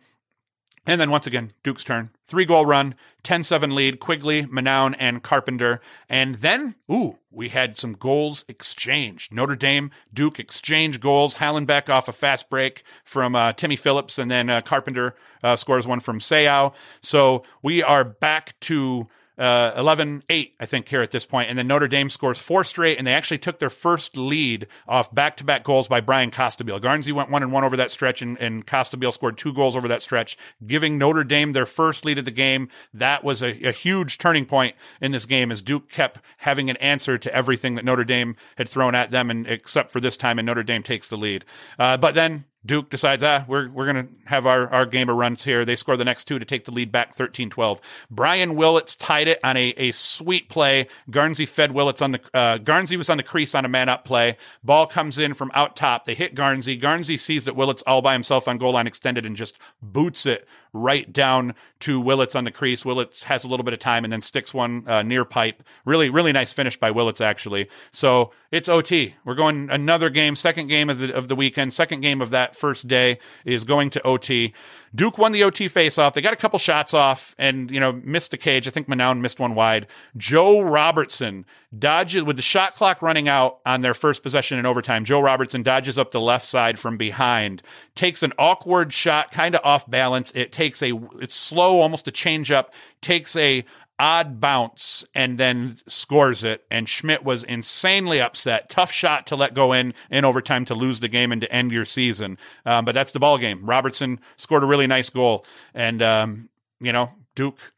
And 0.86 1.02
then 1.02 1.10
once 1.10 1.26
again, 1.26 1.52
Duke's 1.64 1.84
turn. 1.84 2.12
Three 2.26 2.46
goal 2.46 2.66
run, 2.66 2.96
10 3.24 3.44
7 3.44 3.74
lead, 3.74 4.00
Quigley, 4.00 4.44
Manown, 4.46 4.96
and 5.00 5.24
Carpenter. 5.24 5.82
And 6.08 6.36
then, 6.36 6.76
ooh, 6.92 7.18
we 7.32 7.50
had 7.50 7.78
some 7.78 7.94
goals 7.94 8.46
exchanged. 8.48 9.34
Notre 9.34 9.56
Dame, 9.56 9.92
Duke 10.14 10.40
exchange 10.40 11.00
goals. 11.00 11.36
Hallenbeck 11.36 11.90
off 11.90 12.08
a 12.08 12.14
fast 12.14 12.50
break 12.50 12.84
from 13.04 13.36
uh, 13.36 13.54
Timmy 13.54 13.76
Phillips, 13.76 14.20
and 14.20 14.30
then 14.30 14.50
uh, 14.50 14.62
Carpenter 14.62 15.16
uh, 15.44 15.56
scores 15.56 15.88
one 15.88 16.00
from 16.00 16.20
Seau. 16.20 16.74
So 17.02 17.44
we 17.64 17.82
are 17.82 18.04
back 18.04 18.60
to 18.62 19.08
uh, 19.38 19.74
11 19.76 20.24
8, 20.30 20.56
I 20.60 20.66
think, 20.66 20.88
here 20.88 21.02
at 21.02 21.12
this 21.12 21.26
point. 21.26 21.50
And 21.50 21.58
then 21.58 21.68
Notre 21.68 21.88
Dame 21.88 22.10
scores 22.10 22.42
four 22.42 22.64
straight, 22.64 22.98
and 22.98 23.06
they 23.06 23.14
actually 23.14 23.38
took 23.38 23.60
their 23.60 23.70
first 23.70 24.18
lead 24.18 24.68
off 24.88 25.14
back 25.14 25.38
to 25.38 25.44
back 25.44 25.64
goals 25.64 25.88
by 25.88 26.02
Bryan 26.02 26.32
Costabile. 26.32 26.80
Garnsey 26.80 27.12
went 27.12 27.30
one 27.30 27.44
and 27.44 27.52
one 27.52 27.64
over 27.64 27.78
that 27.78 27.92
stretch, 27.92 28.22
and, 28.22 28.38
and 28.40 28.66
Costabile 28.66 29.14
scored 29.14 29.38
two 29.38 29.54
goals 29.54 29.76
over 29.76 29.88
that 29.88 30.02
stretch, 30.02 30.38
giving 30.66 30.98
Notre 30.98 31.24
Dame 31.24 31.54
their 31.54 31.66
first 31.66 32.06
lead 32.06 32.18
of 32.18 32.26
the 32.26 32.32
game. 32.32 32.70
That 32.94 33.24
was 33.24 33.42
a, 33.42 33.52
a 33.64 33.72
huge 33.72 34.18
turning 34.18 34.46
point 34.46 34.76
in 35.02 35.12
this 35.12 35.26
game 35.26 35.52
as 35.52 35.62
Duke 35.62 35.90
kept 35.90 36.20
having 36.40 36.70
an 36.70 36.78
answer 36.78 37.18
to 37.18 37.36
everything 37.36 37.76
that 37.76 37.86
Notre 37.86 38.04
Dame 38.04 38.36
had 38.58 38.70
thrown 38.70 38.96
at 38.96 39.12
them, 39.12 39.30
and 39.30 39.48
except 39.48 39.92
for 39.92 40.00
this 40.00 40.18
time, 40.18 40.40
and 40.40 40.46
Notre 40.46 40.64
Dame 40.64 40.84
takes 40.84 41.08
the 41.08 41.18
lead. 41.18 41.46
Uh, 41.78 41.98
but 41.98 42.16
then 42.16 42.46
Duke 42.66 42.90
decides, 42.90 43.22
ah, 43.24 43.46
we're, 43.48 43.70
we're 43.70 43.92
going 43.92 44.08
to 44.08 44.14
have 44.26 44.46
our, 44.46 44.68
our 44.70 44.86
game 44.86 45.10
of 45.10 45.18
runs 45.18 45.44
here. 45.44 45.66
They 45.66 45.76
score 45.76 45.98
the 45.98 46.06
next 46.06 46.26
two 46.26 46.40
to 46.40 46.46
take 46.46 46.66
the 46.66 46.72
lead 46.72 46.92
back 46.92 47.14
13 47.14 47.50
12. 47.50 47.82
Brian 48.10 48.56
Willits 48.56 48.96
tied 48.96 49.28
it 49.28 49.40
on 49.44 49.56
a, 49.56 49.74
a 49.78 49.92
sweet 49.92 50.50
play. 50.50 50.88
Garnsey 51.10 51.48
fed 51.48 51.72
Willits 51.72 52.02
on 52.02 52.14
the, 52.14 52.20
uh, 52.34 52.58
Garnsey 52.58 52.98
was 52.98 53.10
on 53.10 53.18
the 53.18 53.24
crease 53.24 53.54
on 53.54 53.66
a 53.66 53.70
man 53.70 53.90
up 53.90 54.06
play. 54.06 54.38
Ball 54.64 54.88
comes 54.88 55.18
in 55.18 55.34
from 55.34 55.52
out 55.54 55.76
top. 55.76 56.06
They 56.06 56.16
hit 56.16 56.36
Garnsey. 56.36 56.80
Garnsey 56.82 57.20
sees 57.20 57.46
that 57.46 57.56
Willits 57.56 57.84
all 57.86 58.02
by 58.02 58.14
himself 58.14 58.48
on 58.48 58.58
goal 58.58 58.74
line 58.74 58.88
extended 58.88 59.26
and 59.26 59.36
just 59.36 59.58
boots 59.82 60.26
it 60.26 60.48
right 60.76 61.12
down 61.12 61.56
to 61.80 62.00
Willits 62.00 62.36
on 62.36 62.44
the 62.44 62.52
crease. 62.52 62.86
Willits 62.86 63.24
has 63.24 63.44
a 63.44 63.48
little 63.48 63.64
bit 63.64 63.74
of 63.74 63.80
time 63.80 64.04
and 64.04 64.12
then 64.12 64.22
sticks 64.22 64.54
one 64.54 64.88
uh, 64.88 65.02
near 65.02 65.24
pipe. 65.24 65.64
Really, 65.86 66.10
really 66.10 66.34
nice 66.34 66.52
finish 66.52 66.78
by 66.78 66.92
Willits, 66.92 67.22
actually. 67.22 67.70
So 67.92 68.32
it's 68.52 68.68
OT. 68.68 69.16
We're 69.24 69.36
going 69.36 69.70
another 69.70 70.10
game, 70.10 70.36
second 70.36 70.68
game 70.68 70.90
of 70.90 71.00
the, 71.00 71.16
of 71.16 71.28
the 71.30 71.36
weekend, 71.36 71.74
second 71.74 72.02
game 72.02 72.22
of 72.22 72.30
that 72.32 72.56
first 72.56 72.88
day 72.88 73.20
is 73.46 73.64
going 73.64 73.90
to 73.92 74.04
OT. 74.06 74.54
Duke 74.94 75.18
won 75.18 75.32
the 75.32 75.44
OT 75.44 75.68
faceoff. 75.68 76.14
They 76.14 76.22
got 76.22 76.34
a 76.34 76.38
couple 76.38 76.60
shots 76.60 76.94
off 76.94 77.36
and, 77.38 77.70
you 77.72 77.80
know, 77.80 77.94
missed 78.04 78.32
the 78.32 78.38
cage. 78.38 78.68
I 78.68 78.72
think 78.72 78.88
Manown 78.88 79.20
missed 79.20 79.40
one 79.40 79.56
wide. 79.56 79.88
Joe 80.16 80.62
Robertson 80.62 81.46
dodges 81.78 82.24
with 82.24 82.36
the 82.36 82.42
shot 82.42 82.74
clock 82.74 83.02
running 83.02 83.28
out 83.28 83.60
on 83.66 83.82
their 83.82 83.94
first 83.94 84.24
possession 84.24 84.58
in 84.58 84.66
overtime. 84.66 85.06
Joe 85.06 85.20
Robertson 85.20 85.64
dodges 85.64 85.98
up 85.98 86.12
the 86.12 86.22
left 86.22 86.46
side 86.46 86.80
from 86.80 86.98
behind, 86.98 87.62
takes 87.96 88.24
an 88.24 88.34
awkward 88.38 88.94
shot, 88.94 89.32
kind 89.32 89.56
of 89.56 89.62
off 89.64 89.90
balance. 89.90 90.32
It 90.36 90.52
takes 90.52 90.82
a, 90.82 90.94
it's 91.20 91.36
slow, 91.36 91.82
almost 91.82 92.08
a 92.08 92.12
change 92.12 92.52
up, 92.52 92.74
takes 93.02 93.36
a, 93.36 93.66
odd 94.00 94.40
bounce 94.42 95.06
and 95.14 95.38
then 95.38 95.78
scores 95.88 96.44
it. 96.44 96.66
And 96.70 96.88
Schmidt 96.90 97.24
was 97.24 97.44
insanely 97.44 98.22
upset. 98.22 98.70
Tough 98.70 98.92
shot 98.92 99.28
to 99.28 99.36
let 99.36 99.54
go 99.54 99.74
in 99.74 99.94
in 100.10 100.26
overtime 100.26 100.66
to 100.66 100.76
lose 100.76 101.00
the 101.00 101.08
game 101.08 101.32
and 101.32 101.42
to 101.42 101.52
end 101.52 101.72
your 101.72 101.86
season. 101.86 102.38
Um, 102.66 102.86
but 102.86 102.94
that's 102.94 103.12
the 103.12 103.20
ball 103.20 103.38
game. 103.38 103.66
Robertson 103.66 104.20
scored 104.38 104.64
a 104.64 104.68
really 104.68 104.88
nice 104.88 105.10
goal, 105.10 105.46
and 105.74 106.02
um, 106.02 106.50
you 106.80 106.92
know 106.92 107.12
Duke. 107.36 107.74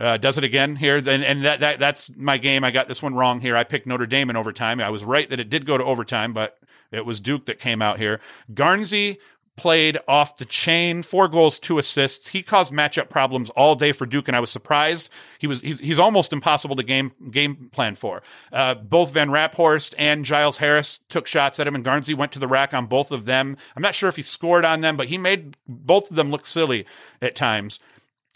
Uh, 0.00 0.16
does 0.16 0.38
it 0.38 0.44
again 0.44 0.76
here, 0.76 0.96
and, 0.96 1.08
and 1.08 1.44
that, 1.44 1.60
that 1.60 1.78
that's 1.78 2.16
my 2.16 2.38
game. 2.38 2.64
I 2.64 2.70
got 2.70 2.88
this 2.88 3.02
one 3.02 3.14
wrong 3.14 3.40
here. 3.40 3.54
I 3.54 3.64
picked 3.64 3.86
Notre 3.86 4.06
Dame 4.06 4.30
in 4.30 4.36
overtime. 4.36 4.80
I 4.80 4.88
was 4.88 5.04
right 5.04 5.28
that 5.28 5.38
it 5.38 5.50
did 5.50 5.66
go 5.66 5.76
to 5.76 5.84
overtime, 5.84 6.32
but 6.32 6.58
it 6.90 7.04
was 7.04 7.20
Duke 7.20 7.44
that 7.46 7.58
came 7.58 7.82
out 7.82 7.98
here. 7.98 8.18
Garnsey 8.52 9.18
played 9.60 9.98
off 10.08 10.38
the 10.38 10.46
chain, 10.46 11.02
four 11.02 11.28
goals, 11.28 11.58
two 11.58 11.78
assists. 11.78 12.28
He 12.28 12.42
caused 12.42 12.72
matchup 12.72 13.10
problems 13.10 13.50
all 13.50 13.74
day 13.74 13.92
for 13.92 14.06
Duke, 14.06 14.26
and 14.26 14.34
I 14.34 14.40
was 14.40 14.50
surprised. 14.50 15.12
He 15.38 15.46
was 15.46 15.60
he's, 15.60 15.80
he's 15.80 15.98
almost 15.98 16.32
impossible 16.32 16.76
to 16.76 16.82
game 16.82 17.12
game 17.30 17.68
plan 17.70 17.94
for. 17.94 18.22
Uh, 18.50 18.74
both 18.74 19.12
Van 19.12 19.28
Raaphorst 19.28 19.94
and 19.98 20.24
Giles 20.24 20.58
Harris 20.58 21.00
took 21.10 21.26
shots 21.26 21.60
at 21.60 21.66
him, 21.66 21.74
and 21.74 21.84
Garnsey 21.84 22.14
went 22.14 22.32
to 22.32 22.38
the 22.38 22.48
rack 22.48 22.72
on 22.72 22.86
both 22.86 23.12
of 23.12 23.26
them. 23.26 23.58
I'm 23.76 23.82
not 23.82 23.94
sure 23.94 24.08
if 24.08 24.16
he 24.16 24.22
scored 24.22 24.64
on 24.64 24.80
them, 24.80 24.96
but 24.96 25.08
he 25.08 25.18
made 25.18 25.58
both 25.68 26.10
of 26.10 26.16
them 26.16 26.30
look 26.30 26.46
silly 26.46 26.86
at 27.20 27.36
times. 27.36 27.80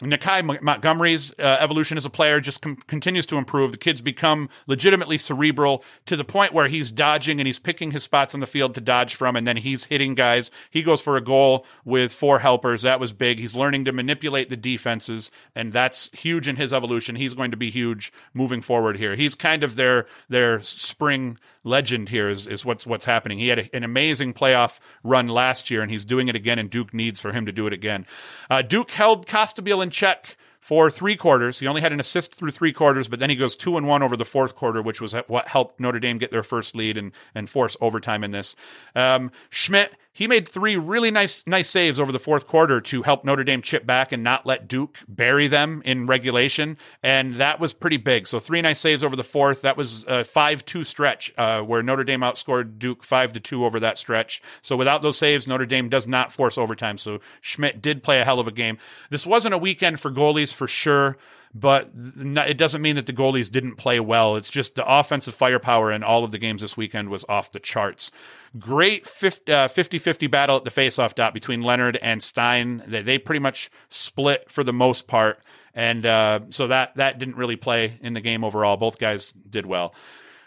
Nakeie 0.01 0.61
Montgomery's 0.61 1.31
uh, 1.39 1.57
evolution 1.59 1.95
as 1.95 2.05
a 2.05 2.09
player 2.09 2.41
just 2.41 2.61
com- 2.61 2.75
continues 2.87 3.25
to 3.27 3.37
improve. 3.37 3.71
The 3.71 3.77
kid's 3.77 4.01
become 4.01 4.49
legitimately 4.67 5.17
cerebral 5.17 5.85
to 6.05 6.17
the 6.17 6.25
point 6.25 6.51
where 6.51 6.67
he's 6.67 6.91
dodging 6.91 7.39
and 7.39 7.47
he's 7.47 7.59
picking 7.59 7.91
his 7.91 8.03
spots 8.03 8.33
on 8.33 8.41
the 8.41 8.47
field 8.47 8.75
to 8.75 8.81
dodge 8.81 9.15
from, 9.15 9.37
and 9.37 9.47
then 9.47 9.55
he's 9.57 9.85
hitting 9.85 10.13
guys. 10.13 10.51
He 10.69 10.83
goes 10.83 10.99
for 10.99 11.15
a 11.15 11.21
goal 11.21 11.65
with 11.85 12.11
four 12.11 12.39
helpers. 12.39 12.81
That 12.81 12.99
was 12.99 13.13
big. 13.13 13.39
He's 13.39 13.55
learning 13.55 13.85
to 13.85 13.93
manipulate 13.93 14.49
the 14.49 14.57
defenses, 14.57 15.31
and 15.55 15.71
that's 15.71 16.09
huge 16.11 16.49
in 16.49 16.57
his 16.57 16.73
evolution. 16.73 17.15
He's 17.15 17.33
going 17.33 17.51
to 17.51 17.57
be 17.57 17.69
huge 17.69 18.11
moving 18.33 18.61
forward 18.61 18.97
here. 18.97 19.15
He's 19.15 19.33
kind 19.33 19.63
of 19.63 19.77
their 19.77 20.07
their 20.27 20.59
spring 20.59 21.37
legend 21.63 22.09
here 22.09 22.27
is, 22.27 22.47
is 22.47 22.65
what's 22.65 22.85
what's 22.85 23.05
happening. 23.05 23.39
He 23.39 23.47
had 23.47 23.59
a, 23.59 23.75
an 23.75 23.83
amazing 23.83 24.33
playoff 24.33 24.79
run 25.03 25.29
last 25.29 25.71
year, 25.71 25.81
and 25.81 25.89
he's 25.89 26.03
doing 26.03 26.27
it 26.27 26.35
again. 26.35 26.59
And 26.59 26.69
Duke 26.69 26.93
needs 26.93 27.21
for 27.21 27.31
him 27.31 27.45
to 27.45 27.53
do 27.53 27.65
it 27.65 27.71
again. 27.71 28.05
Uh, 28.49 28.61
Duke 28.61 28.91
held 28.91 29.25
Costabile 29.25 29.84
check 29.91 30.37
for 30.59 30.89
three 30.89 31.15
quarters. 31.15 31.59
He 31.59 31.67
only 31.67 31.81
had 31.81 31.91
an 31.91 31.99
assist 31.99 32.33
through 32.33 32.49
three 32.49 32.73
quarters, 32.73 33.07
but 33.07 33.19
then 33.19 33.29
he 33.29 33.35
goes 33.35 33.55
two 33.55 33.77
and 33.77 33.87
one 33.87 34.01
over 34.01 34.17
the 34.17 34.25
fourth 34.25 34.55
quarter, 34.55 34.81
which 34.81 34.99
was 34.99 35.13
what 35.27 35.49
helped 35.49 35.79
Notre 35.79 35.99
Dame 35.99 36.17
get 36.17 36.31
their 36.31 36.41
first 36.41 36.75
lead 36.75 36.97
and 36.97 37.11
and 37.35 37.49
force 37.49 37.77
overtime 37.79 38.23
in 38.23 38.31
this. 38.31 38.55
Um, 38.95 39.31
Schmidt 39.49 39.93
he 40.15 40.29
made 40.29 40.47
three 40.47 40.77
really 40.77 41.11
nice 41.11 41.45
nice 41.45 41.69
saves 41.69 41.99
over 41.99 42.11
the 42.11 42.19
fourth 42.19 42.47
quarter 42.47 42.79
to 42.79 43.01
help 43.03 43.25
Notre 43.25 43.43
Dame 43.43 43.61
chip 43.61 43.85
back 43.85 44.13
and 44.13 44.23
not 44.23 44.45
let 44.45 44.65
Duke 44.65 44.99
bury 45.09 45.49
them 45.49 45.81
in 45.83 46.07
regulation, 46.07 46.77
and 47.03 47.35
that 47.35 47.59
was 47.59 47.73
pretty 47.73 47.97
big. 47.97 48.25
So 48.25 48.39
three 48.39 48.61
nice 48.61 48.79
saves 48.79 49.03
over 49.03 49.17
the 49.17 49.25
fourth. 49.25 49.61
That 49.61 49.75
was 49.75 50.05
a 50.05 50.23
five 50.23 50.63
two 50.63 50.85
stretch 50.85 51.33
uh, 51.37 51.61
where 51.61 51.83
Notre 51.83 52.05
Dame 52.05 52.21
outscored 52.21 52.79
Duke 52.79 53.03
five 53.03 53.33
to 53.33 53.41
two 53.41 53.65
over 53.65 53.77
that 53.81 53.97
stretch. 53.97 54.41
So 54.61 54.77
without 54.77 55.01
those 55.01 55.17
saves, 55.17 55.49
Notre 55.49 55.65
Dame 55.65 55.89
does 55.89 56.07
not 56.07 56.31
force 56.31 56.57
overtime. 56.57 56.97
So 56.97 57.19
Schmidt 57.41 57.81
did 57.81 58.01
play 58.01 58.21
a 58.21 58.25
hell 58.25 58.39
of 58.39 58.47
a 58.47 58.53
game. 58.53 58.77
This 59.09 59.27
wasn't 59.27 59.53
a 59.53 59.57
weekend 59.59 59.99
for 59.99 60.11
goalies 60.11 60.53
for 60.53 60.67
sure 60.67 61.17
but 61.57 61.89
it 61.95 62.57
doesn't 62.57 62.81
mean 62.81 62.97
that 62.97 63.05
the 63.05 63.13
goalies 63.13 63.49
didn't 63.49 63.77
play 63.77 63.97
well. 64.01 64.35
It's 64.35 64.49
just 64.49 64.75
the 64.75 64.85
offensive 64.85 65.33
firepower 65.33 65.89
in 65.89 66.03
all 66.03 66.25
of 66.25 66.31
the 66.31 66.37
games 66.37 66.61
this 66.61 66.75
weekend 66.75 67.07
was 67.09 67.23
off 67.29 67.49
the 67.49 67.61
charts. 67.61 68.11
Great 68.59 69.07
50 69.07 69.53
uh, 69.53 69.67
50 69.69 70.27
battle 70.27 70.57
at 70.57 70.65
the 70.65 70.69
faceoff 70.69 71.15
dot 71.15 71.33
between 71.33 71.63
Leonard 71.63 71.95
and 72.01 72.21
Stein. 72.21 72.83
They, 72.85 73.01
they 73.01 73.17
pretty 73.17 73.39
much 73.39 73.71
split 73.87 74.51
for 74.51 74.65
the 74.65 74.73
most 74.73 75.07
part. 75.07 75.39
And 75.73 76.05
uh, 76.05 76.41
so 76.49 76.67
that, 76.67 76.95
that 76.95 77.19
didn't 77.19 77.37
really 77.37 77.55
play 77.55 77.99
in 78.01 78.13
the 78.13 78.21
game 78.21 78.43
overall. 78.43 78.75
Both 78.75 78.99
guys 78.99 79.31
did 79.31 79.65
well. 79.65 79.95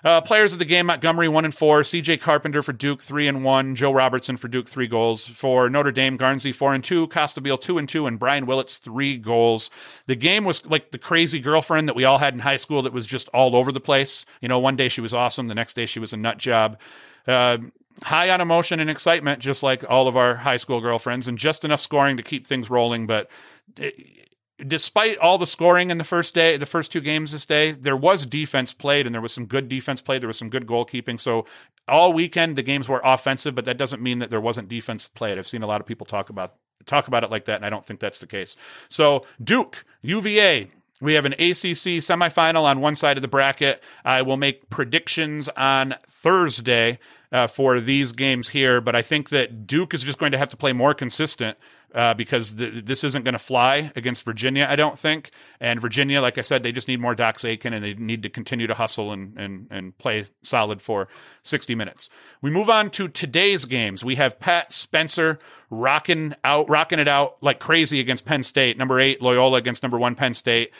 Uh, 0.04 0.20
players 0.20 0.52
of 0.52 0.58
the 0.58 0.64
game: 0.64 0.86
Montgomery 0.86 1.28
one 1.28 1.44
and 1.44 1.54
four, 1.54 1.82
C.J. 1.82 2.18
Carpenter 2.18 2.62
for 2.62 2.72
Duke 2.72 3.02
three 3.02 3.26
and 3.26 3.42
one, 3.44 3.74
Joe 3.74 3.92
Robertson 3.92 4.36
for 4.36 4.48
Duke 4.48 4.68
three 4.68 4.86
goals 4.86 5.26
for 5.26 5.68
Notre 5.68 5.90
Dame, 5.90 6.16
Garnsey 6.16 6.54
four 6.54 6.72
and 6.72 6.84
two, 6.84 7.08
Costabile 7.08 7.60
two 7.60 7.78
and 7.78 7.88
two, 7.88 8.06
and 8.06 8.18
Brian 8.18 8.46
Willits 8.46 8.78
three 8.78 9.16
goals. 9.16 9.70
The 10.06 10.14
game 10.14 10.44
was 10.44 10.64
like 10.66 10.92
the 10.92 10.98
crazy 10.98 11.40
girlfriend 11.40 11.88
that 11.88 11.96
we 11.96 12.04
all 12.04 12.18
had 12.18 12.34
in 12.34 12.40
high 12.40 12.56
school 12.56 12.82
that 12.82 12.92
was 12.92 13.06
just 13.06 13.28
all 13.30 13.56
over 13.56 13.72
the 13.72 13.80
place. 13.80 14.24
You 14.40 14.48
know, 14.48 14.58
one 14.58 14.76
day 14.76 14.88
she 14.88 15.00
was 15.00 15.14
awesome, 15.14 15.48
the 15.48 15.54
next 15.54 15.74
day 15.74 15.86
she 15.86 15.98
was 16.00 16.12
a 16.12 16.16
nut 16.16 16.38
job. 16.38 16.78
Uh, 17.26 17.58
high 18.04 18.30
on 18.30 18.40
emotion 18.40 18.80
and 18.80 18.88
excitement, 18.88 19.40
just 19.40 19.62
like 19.62 19.84
all 19.88 20.06
of 20.06 20.16
our 20.16 20.36
high 20.36 20.56
school 20.56 20.80
girlfriends, 20.80 21.26
and 21.26 21.36
just 21.36 21.64
enough 21.64 21.80
scoring 21.80 22.16
to 22.16 22.22
keep 22.22 22.46
things 22.46 22.70
rolling. 22.70 23.06
But 23.06 23.28
despite 24.66 25.18
all 25.18 25.38
the 25.38 25.46
scoring 25.46 25.90
in 25.90 25.98
the 25.98 26.04
first 26.04 26.34
day, 26.34 26.56
the 26.56 26.66
first 26.66 26.90
two 26.90 27.00
games 27.00 27.32
this 27.32 27.46
day, 27.46 27.72
there 27.72 27.96
was 27.96 28.26
defense 28.26 28.72
played 28.72 29.06
and 29.06 29.14
there 29.14 29.22
was 29.22 29.32
some 29.32 29.46
good 29.46 29.68
defense 29.68 30.02
played. 30.02 30.22
There 30.22 30.28
was 30.28 30.38
some 30.38 30.50
good 30.50 30.66
goalkeeping. 30.66 31.20
So 31.20 31.46
all 31.86 32.12
weekend 32.12 32.56
the 32.56 32.62
games 32.62 32.88
were 32.88 33.00
offensive, 33.04 33.54
but 33.54 33.64
that 33.66 33.78
doesn't 33.78 34.02
mean 34.02 34.18
that 34.18 34.30
there 34.30 34.40
wasn't 34.40 34.68
defense 34.68 35.06
played. 35.06 35.38
I've 35.38 35.46
seen 35.46 35.62
a 35.62 35.66
lot 35.66 35.80
of 35.80 35.86
people 35.86 36.06
talk 36.06 36.28
about 36.28 36.54
talk 36.86 37.06
about 37.06 37.22
it 37.22 37.30
like 37.30 37.44
that, 37.44 37.56
and 37.56 37.66
I 37.66 37.70
don't 37.70 37.84
think 37.84 38.00
that's 38.00 38.18
the 38.18 38.26
case. 38.26 38.56
So 38.88 39.24
Duke, 39.42 39.84
UVA. 40.02 40.70
We 41.00 41.14
have 41.14 41.24
an 41.24 41.34
ACC 41.34 42.02
semifinal 42.02 42.64
on 42.64 42.80
one 42.80 42.96
side 42.96 43.16
of 43.16 43.22
the 43.22 43.28
bracket. 43.28 43.80
I 44.04 44.20
will 44.22 44.36
make 44.36 44.68
predictions 44.68 45.48
on 45.50 45.94
Thursday 46.08 46.98
uh, 47.30 47.46
for 47.46 47.78
these 47.78 48.10
games 48.10 48.48
here, 48.48 48.80
but 48.80 48.96
I 48.96 49.02
think 49.02 49.28
that 49.28 49.64
Duke 49.64 49.94
is 49.94 50.02
just 50.02 50.18
going 50.18 50.32
to 50.32 50.38
have 50.38 50.48
to 50.48 50.56
play 50.56 50.72
more 50.72 50.94
consistent 50.94 51.56
uh, 51.94 52.14
because 52.14 52.54
th- 52.54 52.84
this 52.84 53.02
isn't 53.04 53.24
going 53.24 53.32
to 53.32 53.38
fly 53.38 53.92
against 53.96 54.24
Virginia, 54.24 54.66
I 54.68 54.76
don't 54.76 54.98
think. 54.98 55.30
And 55.60 55.80
Virginia, 55.80 56.20
like 56.20 56.38
I 56.38 56.42
said, 56.42 56.62
they 56.62 56.72
just 56.72 56.88
need 56.88 57.00
more 57.00 57.14
Dox 57.14 57.44
Aitken 57.44 57.72
and 57.72 57.84
they 57.84 57.94
need 57.94 58.22
to 58.22 58.28
continue 58.28 58.66
to 58.66 58.74
hustle 58.74 59.12
and, 59.12 59.36
and, 59.38 59.66
and 59.70 59.96
play 59.98 60.26
solid 60.42 60.82
for 60.82 61.08
60 61.42 61.74
minutes. 61.74 62.10
We 62.42 62.50
move 62.50 62.68
on 62.68 62.90
to 62.90 63.08
today's 63.08 63.64
games. 63.64 64.04
We 64.04 64.16
have 64.16 64.38
Pat 64.38 64.72
Spencer 64.72 65.38
rocking 65.70 66.34
out, 66.44 66.68
rocking 66.68 66.98
it 66.98 67.08
out 67.08 67.36
like 67.42 67.58
crazy 67.58 68.00
against 68.00 68.26
Penn 68.26 68.42
State. 68.42 68.76
Number 68.76 69.00
eight, 69.00 69.22
Loyola 69.22 69.58
against 69.58 69.82
number 69.82 69.98
one, 69.98 70.14
Penn 70.14 70.34
State. 70.34 70.72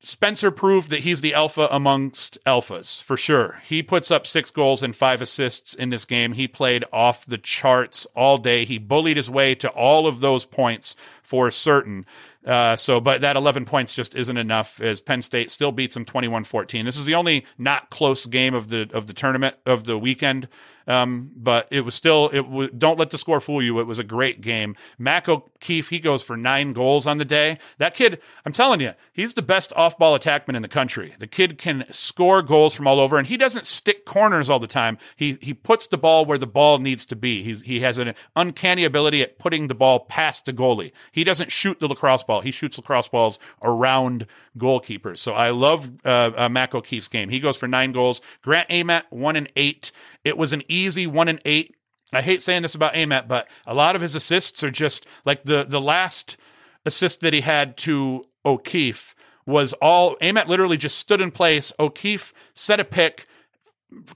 Spencer 0.00 0.52
proved 0.52 0.90
that 0.90 1.00
he's 1.00 1.22
the 1.22 1.34
alpha 1.34 1.68
amongst 1.72 2.38
alphas 2.44 3.02
for 3.02 3.16
sure. 3.16 3.60
He 3.64 3.82
puts 3.82 4.10
up 4.10 4.28
six 4.28 4.50
goals 4.50 4.82
and 4.82 4.94
five 4.94 5.20
assists 5.20 5.74
in 5.74 5.88
this 5.88 6.04
game. 6.04 6.32
He 6.32 6.46
played 6.46 6.84
off 6.92 7.26
the 7.26 7.38
charts 7.38 8.06
all 8.14 8.38
day. 8.38 8.64
He 8.64 8.78
bullied 8.78 9.16
his 9.16 9.28
way 9.28 9.56
to 9.56 9.68
all 9.70 10.06
of 10.06 10.20
those 10.20 10.46
points 10.46 10.94
for 11.20 11.50
certain. 11.50 12.06
Uh, 12.46 12.76
so, 12.76 13.00
but 13.00 13.20
that 13.20 13.36
11 13.36 13.64
points 13.64 13.92
just 13.92 14.14
isn't 14.14 14.36
enough 14.36 14.80
as 14.80 15.00
Penn 15.00 15.20
State 15.20 15.50
still 15.50 15.72
beats 15.72 15.94
them 15.94 16.04
21-14. 16.04 16.84
This 16.84 16.96
is 16.96 17.04
the 17.04 17.14
only 17.16 17.44
not 17.58 17.90
close 17.90 18.24
game 18.24 18.54
of 18.54 18.68
the, 18.68 18.88
of 18.94 19.08
the 19.08 19.12
tournament 19.12 19.56
of 19.66 19.84
the 19.84 19.98
weekend. 19.98 20.48
Um, 20.88 21.30
but 21.36 21.68
it 21.70 21.82
was 21.82 21.94
still, 21.94 22.30
it 22.32 22.42
w- 22.42 22.70
don't 22.70 22.98
let 22.98 23.10
the 23.10 23.18
score 23.18 23.40
fool 23.40 23.62
you. 23.62 23.78
It 23.78 23.86
was 23.86 23.98
a 23.98 24.04
great 24.04 24.40
game. 24.40 24.74
Mac 24.98 25.28
O'Keefe, 25.28 25.90
he 25.90 25.98
goes 26.00 26.24
for 26.24 26.36
nine 26.36 26.72
goals 26.72 27.06
on 27.06 27.18
the 27.18 27.26
day. 27.26 27.58
That 27.76 27.94
kid, 27.94 28.20
I'm 28.46 28.54
telling 28.54 28.80
you, 28.80 28.94
he's 29.12 29.34
the 29.34 29.42
best 29.42 29.70
off 29.74 29.98
ball 29.98 30.18
attackman 30.18 30.56
in 30.56 30.62
the 30.62 30.68
country. 30.68 31.14
The 31.18 31.26
kid 31.26 31.58
can 31.58 31.84
score 31.90 32.40
goals 32.40 32.74
from 32.74 32.86
all 32.86 33.00
over 33.00 33.18
and 33.18 33.26
he 33.26 33.36
doesn't 33.36 33.66
stick 33.66 34.06
corners 34.06 34.48
all 34.48 34.58
the 34.58 34.66
time. 34.66 34.96
He, 35.14 35.36
he 35.42 35.52
puts 35.52 35.86
the 35.86 35.98
ball 35.98 36.24
where 36.24 36.38
the 36.38 36.46
ball 36.46 36.78
needs 36.78 37.04
to 37.06 37.16
be. 37.16 37.42
He's, 37.42 37.60
he 37.62 37.80
has 37.80 37.98
an 37.98 38.14
uncanny 38.34 38.84
ability 38.84 39.20
at 39.20 39.38
putting 39.38 39.68
the 39.68 39.74
ball 39.74 40.00
past 40.00 40.46
the 40.46 40.54
goalie. 40.54 40.92
He 41.12 41.22
doesn't 41.22 41.52
shoot 41.52 41.80
the 41.80 41.88
lacrosse 41.88 42.22
ball. 42.22 42.40
He 42.40 42.50
shoots 42.50 42.78
lacrosse 42.78 43.08
balls 43.08 43.38
around 43.62 44.26
goalkeepers. 44.56 45.18
So 45.18 45.34
I 45.34 45.50
love 45.50 45.90
uh, 46.04 46.30
uh, 46.34 46.48
Mac 46.48 46.74
O'Keefe's 46.74 47.08
game. 47.08 47.28
He 47.28 47.40
goes 47.40 47.58
for 47.58 47.68
nine 47.68 47.92
goals. 47.92 48.22
Grant 48.42 48.70
Ament 48.70 49.04
one 49.10 49.36
and 49.36 49.50
eight. 49.54 49.92
It 50.28 50.38
was 50.38 50.52
an 50.52 50.62
easy 50.68 51.06
one 51.06 51.28
and 51.28 51.40
eight. 51.44 51.74
I 52.12 52.22
hate 52.22 52.42
saying 52.42 52.62
this 52.62 52.74
about 52.74 52.96
Ament, 52.96 53.28
but 53.28 53.48
a 53.66 53.74
lot 53.74 53.96
of 53.96 54.02
his 54.02 54.14
assists 54.14 54.62
are 54.62 54.70
just 54.70 55.06
like 55.24 55.44
the 55.44 55.64
the 55.64 55.80
last 55.80 56.36
assist 56.84 57.20
that 57.22 57.32
he 57.32 57.40
had 57.40 57.76
to 57.78 58.24
O'Keefe 58.44 59.14
was 59.46 59.72
all 59.74 60.16
Ament 60.20 60.48
literally 60.48 60.76
just 60.76 60.98
stood 60.98 61.20
in 61.20 61.30
place. 61.30 61.72
O'Keefe 61.78 62.32
set 62.54 62.80
a 62.80 62.84
pick, 62.84 63.26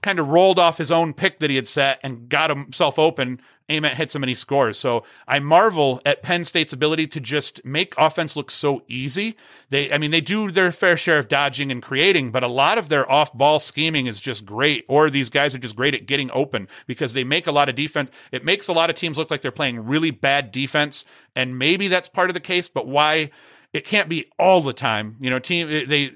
kind 0.01 0.19
of 0.19 0.27
rolled 0.27 0.59
off 0.59 0.77
his 0.77 0.91
own 0.91 1.13
pick 1.13 1.39
that 1.39 1.49
he 1.49 1.55
had 1.55 1.67
set 1.67 1.99
and 2.03 2.29
got 2.29 2.49
himself 2.49 2.99
open 2.99 3.39
Ament 3.69 3.95
hits 3.95 4.13
him 4.13 4.23
and 4.23 4.29
he 4.29 4.35
scores. 4.35 4.77
So 4.77 5.03
I 5.27 5.39
marvel 5.39 6.01
at 6.05 6.21
Penn 6.21 6.43
State's 6.43 6.73
ability 6.73 7.07
to 7.07 7.19
just 7.19 7.63
make 7.63 7.93
offense 7.97 8.35
look 8.35 8.51
so 8.51 8.83
easy. 8.87 9.37
They, 9.69 9.91
I 9.91 9.97
mean, 9.97 10.11
they 10.11 10.21
do 10.21 10.51
their 10.51 10.71
fair 10.71 10.97
share 10.97 11.17
of 11.17 11.29
dodging 11.29 11.71
and 11.71 11.81
creating, 11.81 12.31
but 12.31 12.43
a 12.43 12.47
lot 12.47 12.77
of 12.77 12.89
their 12.89 13.09
off 13.09 13.33
ball 13.33 13.59
scheming 13.59 14.05
is 14.05 14.19
just 14.19 14.45
great. 14.45 14.85
Or 14.89 15.09
these 15.09 15.29
guys 15.29 15.55
are 15.55 15.59
just 15.59 15.77
great 15.77 15.95
at 15.95 16.05
getting 16.05 16.29
open 16.31 16.67
because 16.87 17.13
they 17.13 17.23
make 17.23 17.47
a 17.47 17.51
lot 17.51 17.69
of 17.69 17.75
defense. 17.75 18.11
It 18.31 18.43
makes 18.43 18.67
a 18.67 18.73
lot 18.73 18.89
of 18.89 18.95
teams 18.95 19.17
look 19.17 19.31
like 19.31 19.41
they're 19.41 19.51
playing 19.51 19.85
really 19.85 20.11
bad 20.11 20.51
defense. 20.51 21.05
And 21.35 21.57
maybe 21.57 21.87
that's 21.87 22.09
part 22.09 22.29
of 22.29 22.33
the 22.33 22.39
case, 22.39 22.67
but 22.67 22.85
why? 22.85 23.31
It 23.73 23.85
can't 23.85 24.07
be 24.07 24.31
all 24.37 24.61
the 24.61 24.71
time. 24.71 25.17
You 25.19 25.31
know, 25.31 25.39
team 25.39 25.67
they 25.67 26.09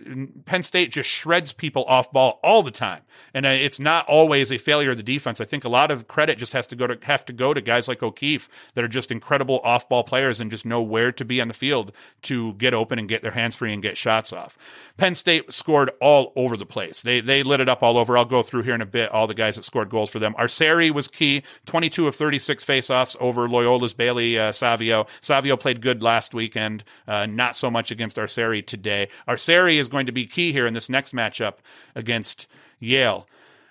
Penn 0.45 0.61
State 0.61 0.91
just 0.91 1.09
shreds 1.09 1.53
people 1.53 1.83
off 1.85 2.11
ball 2.11 2.39
all 2.43 2.61
the 2.61 2.71
time, 2.71 3.01
and 3.33 3.47
uh, 3.47 3.49
it's 3.49 3.79
not 3.79 4.05
always 4.07 4.51
a 4.51 4.59
failure 4.59 4.91
of 4.91 4.97
the 4.97 5.03
defense. 5.03 5.41
I 5.41 5.45
think 5.45 5.65
a 5.65 5.69
lot 5.69 5.89
of 5.89 6.07
credit 6.07 6.37
just 6.37 6.53
has 6.53 6.67
to 6.67 6.75
go 6.75 6.85
to 6.85 6.97
have 7.07 7.25
to 7.25 7.33
go 7.33 7.55
to 7.55 7.61
guys 7.61 7.87
like 7.87 8.03
O'Keefe 8.03 8.47
that 8.75 8.83
are 8.83 8.87
just 8.87 9.11
incredible 9.11 9.59
off 9.63 9.89
ball 9.89 10.03
players 10.03 10.39
and 10.39 10.51
just 10.51 10.65
know 10.65 10.81
where 10.81 11.11
to 11.11 11.25
be 11.25 11.41
on 11.41 11.47
the 11.47 11.53
field 11.53 11.91
to 12.23 12.53
get 12.53 12.75
open 12.75 12.99
and 12.99 13.09
get 13.09 13.23
their 13.23 13.31
hands 13.31 13.55
free 13.55 13.73
and 13.73 13.81
get 13.81 13.97
shots 13.97 14.31
off. 14.31 14.55
Penn 14.97 15.15
State 15.15 15.51
scored 15.51 15.89
all 15.99 16.33
over 16.35 16.55
the 16.55 16.65
place. 16.65 17.01
They 17.01 17.21
they 17.21 17.41
lit 17.41 17.59
it 17.59 17.69
up 17.69 17.81
all 17.81 17.97
over. 17.97 18.17
I'll 18.17 18.25
go 18.25 18.43
through 18.43 18.63
here 18.63 18.75
in 18.75 18.81
a 18.81 18.85
bit 18.85 19.11
all 19.11 19.25
the 19.25 19.33
guys 19.33 19.55
that 19.55 19.65
scored 19.65 19.89
goals 19.89 20.11
for 20.11 20.19
them. 20.19 20.35
Arceri 20.35 20.91
was 20.91 21.07
key, 21.07 21.41
22 21.65 22.07
of 22.07 22.15
36 22.15 22.63
faceoffs 22.63 23.17
over 23.19 23.47
Loyola's 23.47 23.95
Bailey 23.95 24.37
uh, 24.37 24.51
Savio. 24.51 25.07
Savio 25.21 25.57
played 25.57 25.81
good 25.81 26.03
last 26.03 26.35
weekend. 26.35 26.83
Uh, 27.07 27.25
not 27.25 27.46
not 27.47 27.55
so 27.55 27.71
much 27.71 27.91
against 27.91 28.17
Arceri 28.17 28.65
today. 28.65 29.07
Arceri 29.25 29.77
is 29.77 29.87
going 29.87 30.05
to 30.05 30.11
be 30.11 30.25
key 30.25 30.51
here 30.51 30.67
in 30.67 30.73
this 30.73 30.89
next 30.89 31.15
matchup 31.15 31.55
against 31.95 32.45
Yale. 32.77 33.25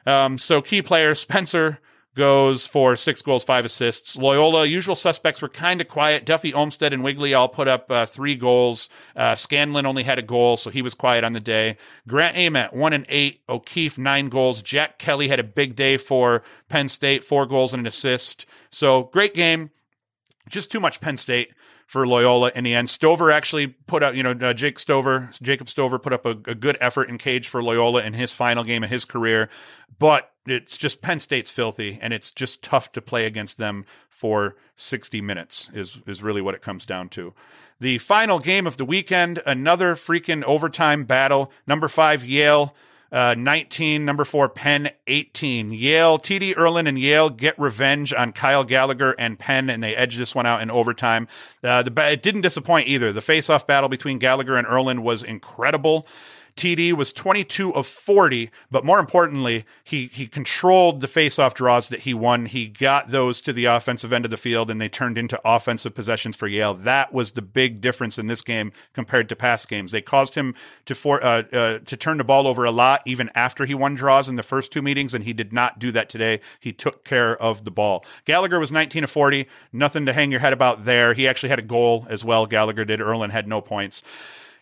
Um, 0.06 0.38
so 0.38 0.62
key 0.62 0.80
players, 0.80 1.20
Spencer 1.26 1.78
goes 2.14 2.66
for 2.66 2.96
six 2.96 3.20
goals, 3.20 3.44
five 3.44 3.66
assists. 3.66 4.16
Loyola, 4.16 4.64
usual 4.64 4.96
suspects 4.96 5.42
were 5.42 5.50
kind 5.50 5.82
of 5.82 5.88
quiet. 5.88 6.24
Duffy 6.24 6.54
Olmstead 6.54 6.94
and 6.94 7.04
Wigley 7.04 7.34
all 7.34 7.48
put 7.48 7.68
up 7.68 7.90
uh, 7.90 8.06
three 8.06 8.34
goals. 8.34 8.88
Uh, 9.14 9.34
Scanlan 9.34 9.84
only 9.84 10.04
had 10.04 10.18
a 10.18 10.22
goal, 10.22 10.56
so 10.56 10.70
he 10.70 10.80
was 10.80 10.94
quiet 10.94 11.22
on 11.22 11.34
the 11.34 11.40
day. 11.40 11.76
Grant 12.08 12.38
Ament, 12.38 12.72
one 12.72 12.94
and 12.94 13.04
eight. 13.10 13.42
O'Keefe, 13.46 13.98
nine 13.98 14.30
goals. 14.30 14.62
Jack 14.62 14.98
Kelly 14.98 15.28
had 15.28 15.38
a 15.38 15.44
big 15.44 15.76
day 15.76 15.98
for 15.98 16.42
Penn 16.70 16.88
State, 16.88 17.24
four 17.24 17.44
goals 17.44 17.74
and 17.74 17.80
an 17.80 17.86
assist. 17.86 18.46
So 18.70 19.02
great 19.12 19.34
game. 19.34 19.70
Just 20.48 20.72
too 20.72 20.80
much 20.80 21.02
Penn 21.02 21.18
State 21.18 21.52
for 21.86 22.06
Loyola 22.06 22.50
in 22.54 22.64
the 22.64 22.74
end. 22.74 22.90
Stover 22.90 23.30
actually 23.30 23.68
put 23.68 24.02
up, 24.02 24.14
you 24.14 24.22
know, 24.22 24.32
uh, 24.32 24.52
Jake 24.52 24.78
Stover, 24.78 25.30
Jacob 25.40 25.68
Stover 25.68 25.98
put 25.98 26.12
up 26.12 26.26
a, 26.26 26.30
a 26.30 26.54
good 26.54 26.76
effort 26.80 27.08
in 27.08 27.16
cage 27.16 27.48
for 27.48 27.62
Loyola 27.62 28.02
in 28.02 28.12
his 28.12 28.32
final 28.32 28.64
game 28.64 28.82
of 28.82 28.90
his 28.90 29.04
career, 29.04 29.48
but 29.98 30.32
it's 30.46 30.76
just 30.76 31.02
Penn 31.02 31.20
State's 31.20 31.50
filthy, 31.50 31.98
and 32.02 32.12
it's 32.12 32.32
just 32.32 32.62
tough 32.62 32.92
to 32.92 33.00
play 33.00 33.24
against 33.24 33.58
them 33.58 33.84
for 34.08 34.56
60 34.76 35.20
minutes. 35.20 35.70
Is 35.72 35.98
is 36.06 36.22
really 36.22 36.42
what 36.42 36.54
it 36.54 36.62
comes 36.62 36.86
down 36.86 37.08
to. 37.10 37.34
The 37.80 37.98
final 37.98 38.38
game 38.38 38.66
of 38.66 38.76
the 38.76 38.84
weekend, 38.84 39.42
another 39.44 39.94
freaking 39.94 40.42
overtime 40.44 41.04
battle. 41.04 41.52
Number 41.66 41.88
five 41.88 42.24
Yale. 42.24 42.74
Uh, 43.12 43.34
19, 43.36 44.04
number 44.04 44.24
four, 44.24 44.48
Penn, 44.48 44.90
18. 45.06 45.72
Yale, 45.72 46.18
TD 46.18 46.54
Ierlan 46.54 46.88
and 46.88 46.98
Yale 46.98 47.30
get 47.30 47.58
revenge 47.58 48.12
on 48.12 48.32
Kyle 48.32 48.64
Gallagher 48.64 49.14
and 49.18 49.38
Penn, 49.38 49.70
and 49.70 49.82
they 49.82 49.94
edge 49.94 50.16
this 50.16 50.34
one 50.34 50.46
out 50.46 50.60
in 50.60 50.70
overtime. 50.70 51.28
Uh, 51.62 51.82
the, 51.82 51.92
it 52.12 52.22
didn't 52.22 52.40
disappoint 52.40 52.88
either. 52.88 53.12
The 53.12 53.22
face-off 53.22 53.66
battle 53.66 53.88
between 53.88 54.18
Gallagher 54.18 54.56
and 54.56 54.66
Ierlan 54.66 55.00
was 55.00 55.22
incredible. 55.22 56.06
TD 56.56 56.94
was 56.94 57.12
22 57.12 57.74
of 57.74 57.86
40, 57.86 58.50
but 58.70 58.82
more 58.82 58.98
importantly, 58.98 59.66
he 59.84 60.06
he 60.06 60.26
controlled 60.26 61.02
the 61.02 61.06
faceoff 61.06 61.52
draws 61.52 61.90
that 61.90 62.00
he 62.00 62.14
won. 62.14 62.46
He 62.46 62.66
got 62.66 63.08
those 63.08 63.42
to 63.42 63.52
the 63.52 63.66
offensive 63.66 64.10
end 64.10 64.24
of 64.24 64.30
the 64.30 64.38
field, 64.38 64.70
and 64.70 64.80
they 64.80 64.88
turned 64.88 65.18
into 65.18 65.38
offensive 65.44 65.94
possessions 65.94 66.34
for 66.34 66.48
Yale. 66.48 66.72
That 66.72 67.12
was 67.12 67.32
the 67.32 67.42
big 67.42 67.82
difference 67.82 68.18
in 68.18 68.26
this 68.26 68.40
game 68.40 68.72
compared 68.94 69.28
to 69.28 69.36
past 69.36 69.68
games. 69.68 69.92
They 69.92 70.00
caused 70.00 70.34
him 70.34 70.54
to 70.86 70.94
for 70.94 71.22
uh, 71.22 71.42
uh, 71.52 71.78
to 71.80 71.96
turn 71.96 72.16
the 72.16 72.24
ball 72.24 72.46
over 72.46 72.64
a 72.64 72.70
lot, 72.70 73.02
even 73.04 73.30
after 73.34 73.66
he 73.66 73.74
won 73.74 73.94
draws 73.94 74.26
in 74.26 74.36
the 74.36 74.42
first 74.42 74.72
two 74.72 74.80
meetings, 74.80 75.12
and 75.12 75.24
he 75.24 75.34
did 75.34 75.52
not 75.52 75.78
do 75.78 75.92
that 75.92 76.08
today. 76.08 76.40
He 76.58 76.72
took 76.72 77.04
care 77.04 77.36
of 77.36 77.64
the 77.64 77.70
ball. 77.70 78.02
Gallagher 78.24 78.58
was 78.58 78.72
19 78.72 79.04
of 79.04 79.10
40, 79.10 79.46
nothing 79.74 80.06
to 80.06 80.14
hang 80.14 80.30
your 80.30 80.40
head 80.40 80.54
about 80.54 80.86
there. 80.86 81.12
He 81.12 81.28
actually 81.28 81.50
had 81.50 81.58
a 81.58 81.62
goal 81.62 82.06
as 82.08 82.24
well. 82.24 82.46
Gallagher 82.46 82.86
did. 82.86 83.00
Ierlan 83.00 83.30
had 83.30 83.46
no 83.46 83.60
points. 83.60 84.02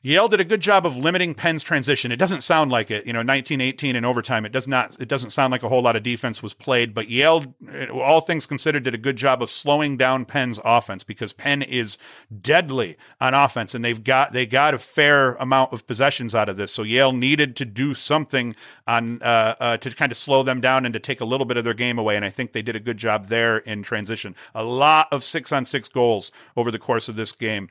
Yale 0.06 0.28
did 0.28 0.38
a 0.38 0.44
good 0.44 0.60
job 0.60 0.84
of 0.84 0.98
limiting 0.98 1.32
Penn's 1.34 1.62
transition. 1.62 2.12
It 2.12 2.18
doesn't 2.18 2.42
sound 2.42 2.70
like 2.70 2.90
it, 2.90 3.06
you 3.06 3.12
know, 3.14 3.20
1918 3.20 3.96
in 3.96 4.04
overtime. 4.04 4.44
It 4.44 4.52
does 4.52 4.68
not. 4.68 5.00
It 5.00 5.08
doesn't 5.08 5.30
sound 5.30 5.50
like 5.50 5.62
a 5.62 5.70
whole 5.70 5.80
lot 5.80 5.96
of 5.96 6.02
defense 6.02 6.42
was 6.42 6.52
played. 6.52 6.92
But 6.92 7.08
Yale, 7.08 7.54
all 7.90 8.20
things 8.20 8.44
considered, 8.44 8.82
did 8.82 8.94
a 8.94 8.98
good 8.98 9.16
job 9.16 9.42
of 9.42 9.48
slowing 9.48 9.96
down 9.96 10.26
Penn's 10.26 10.60
offense 10.62 11.04
because 11.04 11.32
Penn 11.32 11.62
is 11.62 11.96
deadly 12.38 12.98
on 13.18 13.32
offense, 13.32 13.74
and 13.74 13.82
they've 13.82 14.04
got 14.04 14.34
they 14.34 14.44
got 14.44 14.74
a 14.74 14.78
fair 14.78 15.36
amount 15.36 15.72
of 15.72 15.86
possessions 15.86 16.34
out 16.34 16.50
of 16.50 16.58
this. 16.58 16.74
So 16.74 16.82
Yale 16.82 17.12
needed 17.12 17.56
to 17.56 17.64
do 17.64 17.94
something 17.94 18.54
on 18.86 19.22
uh, 19.22 19.54
uh, 19.58 19.76
to 19.78 19.90
kind 19.90 20.12
of 20.12 20.18
slow 20.18 20.42
them 20.42 20.60
down 20.60 20.84
and 20.84 20.92
to 20.92 21.00
take 21.00 21.22
a 21.22 21.24
little 21.24 21.46
bit 21.46 21.56
of 21.56 21.64
their 21.64 21.72
game 21.72 21.98
away. 21.98 22.14
And 22.14 22.26
I 22.26 22.30
think 22.30 22.52
they 22.52 22.60
did 22.60 22.76
a 22.76 22.80
good 22.80 22.98
job 22.98 23.28
there 23.28 23.56
in 23.56 23.82
transition. 23.82 24.36
A 24.54 24.64
lot 24.64 25.08
of 25.10 25.24
six 25.24 25.50
on 25.50 25.64
six 25.64 25.88
goals 25.88 26.30
over 26.58 26.70
the 26.70 26.78
course 26.78 27.08
of 27.08 27.16
this 27.16 27.32
game. 27.32 27.70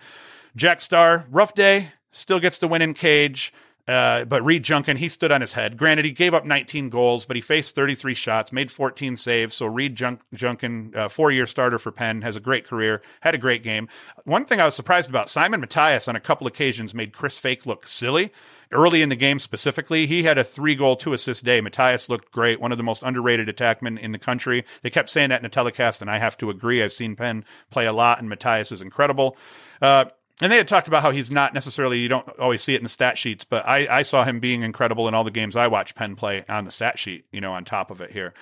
Jack 0.55 0.81
Starr, 0.81 1.27
rough 1.29 1.53
day 1.53 1.91
still 2.13 2.39
gets 2.39 2.57
the 2.57 2.67
win 2.67 2.81
in 2.81 2.93
cage. 2.93 3.53
Uh, 3.85 4.23
but 4.23 4.41
Reed 4.45 4.63
Junkin, 4.63 4.97
he 4.97 5.09
stood 5.09 5.31
on 5.31 5.41
his 5.41 5.53
head. 5.53 5.75
Granted, 5.75 6.05
he 6.05 6.11
gave 6.11 6.33
up 6.33 6.45
19 6.45 6.89
goals, 6.89 7.25
but 7.25 7.35
he 7.35 7.41
faced 7.41 7.75
33 7.75 8.13
shots, 8.13 8.53
made 8.53 8.71
14 8.71 9.17
saves. 9.17 9.55
So 9.55 9.65
Reed 9.65 9.95
Junk- 9.95 10.21
Junkin, 10.33 10.93
uh, 10.95 11.09
four-year 11.09 11.45
starter 11.45 11.77
for 11.77 11.91
Penn, 11.91 12.21
has 12.21 12.37
a 12.37 12.39
great 12.39 12.65
career, 12.65 13.01
had 13.21 13.35
a 13.35 13.37
great 13.37 13.61
game. 13.61 13.89
One 14.23 14.45
thing 14.45 14.61
I 14.61 14.65
was 14.65 14.75
surprised 14.75 15.09
about, 15.09 15.29
Simon 15.29 15.59
Mathias 15.59 16.07
on 16.07 16.15
a 16.15 16.21
couple 16.21 16.47
occasions 16.47 16.95
made 16.95 17.11
Chris 17.11 17.39
Fake 17.39 17.65
look 17.65 17.85
silly. 17.85 18.31
Early 18.71 19.01
in 19.01 19.09
the 19.09 19.17
game 19.17 19.37
specifically, 19.37 20.07
he 20.07 20.23
had 20.23 20.37
a 20.37 20.45
three-goal, 20.45 20.95
two-assist 20.95 21.43
day. 21.43 21.59
Mathias 21.59 22.09
looked 22.09 22.31
great, 22.31 22.61
one 22.61 22.71
of 22.71 22.77
the 22.77 22.83
most 22.85 23.03
underrated 23.03 23.49
attackmen 23.49 23.99
in 23.99 24.13
the 24.13 24.17
country. 24.17 24.63
They 24.81 24.89
kept 24.89 25.09
saying 25.09 25.29
that 25.29 25.41
in 25.41 25.43
the 25.43 25.49
telecast, 25.49 26.01
and 26.01 26.09
I 26.09 26.19
have 26.19 26.37
to 26.37 26.49
agree. 26.49 26.81
I've 26.81 26.93
seen 26.93 27.17
Penn 27.17 27.43
play 27.69 27.85
a 27.85 27.93
lot, 27.93 28.19
and 28.19 28.29
Mathias 28.29 28.71
is 28.71 28.81
incredible. 28.81 29.37
Uh, 29.81 30.05
and 30.41 30.51
they 30.51 30.57
had 30.57 30.67
talked 30.67 30.87
about 30.87 31.03
how 31.03 31.11
he's 31.11 31.29
not 31.31 31.53
necessarily 31.53 31.99
you 31.99 32.09
don't 32.09 32.27
always 32.39 32.61
see 32.61 32.73
it 32.73 32.77
in 32.77 32.83
the 32.83 32.89
stat 32.89 33.17
sheets, 33.17 33.45
but 33.45 33.67
I, 33.67 33.99
I 33.99 34.01
saw 34.01 34.23
him 34.23 34.39
being 34.39 34.63
incredible 34.63 35.07
in 35.07 35.13
all 35.13 35.23
the 35.23 35.31
games 35.31 35.55
I 35.55 35.67
watched 35.67 35.95
Penn 35.95 36.15
play 36.15 36.43
on 36.49 36.65
the 36.65 36.71
stat 36.71 36.97
sheet, 36.97 37.25
you 37.31 37.41
know, 37.41 37.53
on 37.53 37.65
top 37.65 37.91
of 37.91 38.01
it 38.01 38.11
here. 38.11 38.33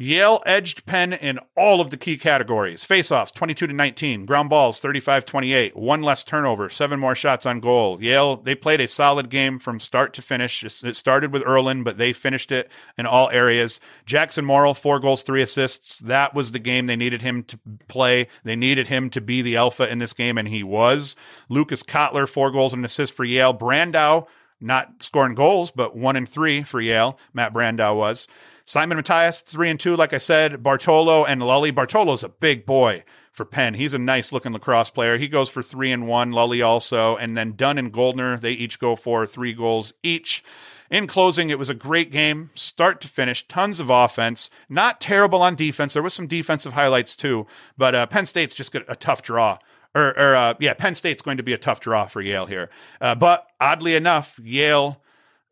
Yale 0.00 0.40
edged 0.46 0.86
Penn 0.86 1.12
in 1.12 1.40
all 1.56 1.80
of 1.80 1.90
the 1.90 1.96
key 1.96 2.16
categories. 2.16 2.86
Faceoffs 2.86 3.34
22 3.34 3.66
to 3.66 3.72
19, 3.72 4.26
ground 4.26 4.48
balls 4.48 4.80
35-28, 4.80 5.74
one 5.74 6.02
less 6.02 6.22
turnover, 6.22 6.68
seven 6.70 7.00
more 7.00 7.16
shots 7.16 7.44
on 7.44 7.58
goal. 7.58 8.00
Yale 8.00 8.36
they 8.36 8.54
played 8.54 8.80
a 8.80 8.86
solid 8.86 9.28
game 9.28 9.58
from 9.58 9.80
start 9.80 10.14
to 10.14 10.22
finish. 10.22 10.62
It 10.62 10.94
started 10.94 11.32
with 11.32 11.42
Ierlan, 11.42 11.82
but 11.82 11.98
they 11.98 12.12
finished 12.12 12.52
it 12.52 12.70
in 12.96 13.06
all 13.06 13.28
areas. 13.30 13.80
Jackson 14.06 14.44
Morrill, 14.44 14.74
four 14.74 15.00
goals, 15.00 15.24
three 15.24 15.42
assists. 15.42 15.98
That 15.98 16.32
was 16.32 16.52
the 16.52 16.60
game 16.60 16.86
they 16.86 16.94
needed 16.94 17.22
him 17.22 17.42
to 17.42 17.58
play. 17.88 18.28
They 18.44 18.54
needed 18.54 18.86
him 18.86 19.10
to 19.10 19.20
be 19.20 19.42
the 19.42 19.56
alpha 19.56 19.90
in 19.90 19.98
this 19.98 20.12
game, 20.12 20.38
and 20.38 20.46
he 20.46 20.62
was. 20.62 21.16
Lucas 21.48 21.82
Cotler, 21.82 22.28
four 22.28 22.52
goals 22.52 22.72
and 22.72 22.82
an 22.82 22.84
assist 22.84 23.14
for 23.14 23.24
Yale. 23.24 23.52
Brandau 23.52 24.28
not 24.60 25.02
scoring 25.02 25.34
goals, 25.34 25.70
but 25.70 25.96
one 25.96 26.16
and 26.16 26.28
three 26.28 26.62
for 26.62 26.80
Yale. 26.80 27.18
Matt 27.32 27.52
Brandau 27.52 27.96
was. 27.96 28.28
Simon 28.68 28.98
Mathias, 28.98 29.40
three 29.40 29.70
and 29.70 29.80
two, 29.80 29.96
like 29.96 30.12
I 30.12 30.18
said. 30.18 30.62
Bartolo 30.62 31.24
and 31.24 31.40
Lully. 31.40 31.70
Bartolo's 31.70 32.22
a 32.22 32.28
big 32.28 32.66
boy 32.66 33.02
for 33.32 33.46
Penn. 33.46 33.72
He's 33.72 33.94
a 33.94 33.98
nice 33.98 34.30
looking 34.30 34.52
lacrosse 34.52 34.90
player. 34.90 35.16
He 35.16 35.26
goes 35.26 35.48
for 35.48 35.62
three 35.62 35.90
and 35.90 36.06
one. 36.06 36.32
Lully 36.32 36.60
also. 36.60 37.16
And 37.16 37.34
then 37.34 37.52
Dunn 37.52 37.78
and 37.78 37.90
Goldner, 37.90 38.36
they 38.36 38.52
each 38.52 38.78
go 38.78 38.94
for 38.94 39.26
three 39.26 39.54
goals 39.54 39.94
each. 40.02 40.44
In 40.90 41.06
closing, 41.06 41.48
it 41.48 41.58
was 41.58 41.70
a 41.70 41.74
great 41.74 42.12
game, 42.12 42.50
start 42.54 43.00
to 43.00 43.08
finish, 43.08 43.48
tons 43.48 43.80
of 43.80 43.88
offense, 43.88 44.50
not 44.68 45.00
terrible 45.00 45.40
on 45.40 45.54
defense. 45.54 45.94
There 45.94 46.02
was 46.02 46.12
some 46.12 46.26
defensive 46.26 46.74
highlights 46.74 47.16
too, 47.16 47.46
but 47.78 47.94
uh, 47.94 48.04
Penn 48.06 48.26
State's 48.26 48.54
just 48.54 48.72
got 48.72 48.84
a 48.86 48.96
tough 48.96 49.22
draw. 49.22 49.56
Or, 49.94 50.08
or 50.18 50.36
uh, 50.36 50.54
yeah, 50.60 50.74
Penn 50.74 50.94
State's 50.94 51.22
going 51.22 51.38
to 51.38 51.42
be 51.42 51.54
a 51.54 51.58
tough 51.58 51.80
draw 51.80 52.04
for 52.04 52.20
Yale 52.20 52.44
here. 52.44 52.68
Uh, 53.00 53.14
but 53.14 53.48
oddly 53.58 53.94
enough, 53.94 54.38
Yale 54.42 55.00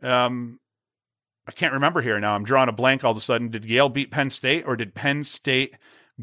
um, 0.03 0.61
I 1.47 1.53
can't 1.53 1.73
remember 1.73 2.03
here 2.03 2.19
now. 2.19 2.35
I'm 2.35 2.45
drawing 2.45 2.69
a 2.69 2.73
blank 2.73 3.05
all 3.05 3.13
of 3.13 3.17
a 3.17 3.21
sudden. 3.21 3.49
Did 3.49 3.65
Yale 3.65 3.89
beat 3.89 4.11
Penn 4.11 4.31
State 4.31 4.67
or 4.67 4.77
did 4.77 4.95
Penn 4.95 5.23
State 5.23 5.79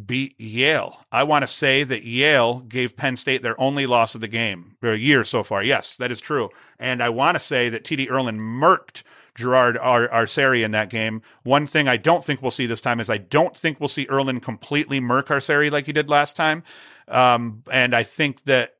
beat 0.05 0.39
Yale? 0.39 1.05
I 1.11 1.23
want 1.23 1.43
to 1.43 1.47
say 1.47 1.83
that 1.83 2.03
Yale 2.03 2.59
gave 2.59 2.97
Penn 2.97 3.15
State 3.15 3.41
their 3.41 3.59
only 3.59 3.85
loss 3.85 4.15
of 4.15 4.21
the 4.21 4.27
game, 4.27 4.75
or 4.83 4.93
year 4.93 5.23
so 5.23 5.43
far. 5.43 5.63
Yes, 5.63 5.95
that 5.95 6.11
is 6.11 6.19
true. 6.19 6.49
And 6.77 7.01
I 7.01 7.09
want 7.09 7.35
to 7.35 7.39
say 7.39 7.69
that 7.69 7.85
TD 7.85 8.09
Ierlan 8.09 8.39
murked 8.39 9.03
Gerard 9.35 9.77
Ar- 9.77 10.05
in 10.55 10.71
that 10.71 10.89
game. 10.89 11.21
One 11.43 11.67
thing 11.67 11.87
I 11.87 11.97
don't 11.97 12.23
think 12.23 12.41
we'll 12.41 12.51
see 12.51 12.65
this 12.65 12.81
time 12.81 12.99
is 12.99 13.09
I 13.09 13.17
don't 13.17 13.55
think 13.55 13.79
we'll 13.79 13.89
see 13.89 14.05
Ierlan 14.05 14.41
completely 14.41 14.99
murk 14.99 15.27
Arceri 15.27 15.71
like 15.71 15.85
he 15.85 15.93
did 15.93 16.09
last 16.09 16.35
time. 16.35 16.63
Um, 17.07 17.63
and 17.71 17.95
I 17.95 18.03
think 18.03 18.43
that 18.45 18.72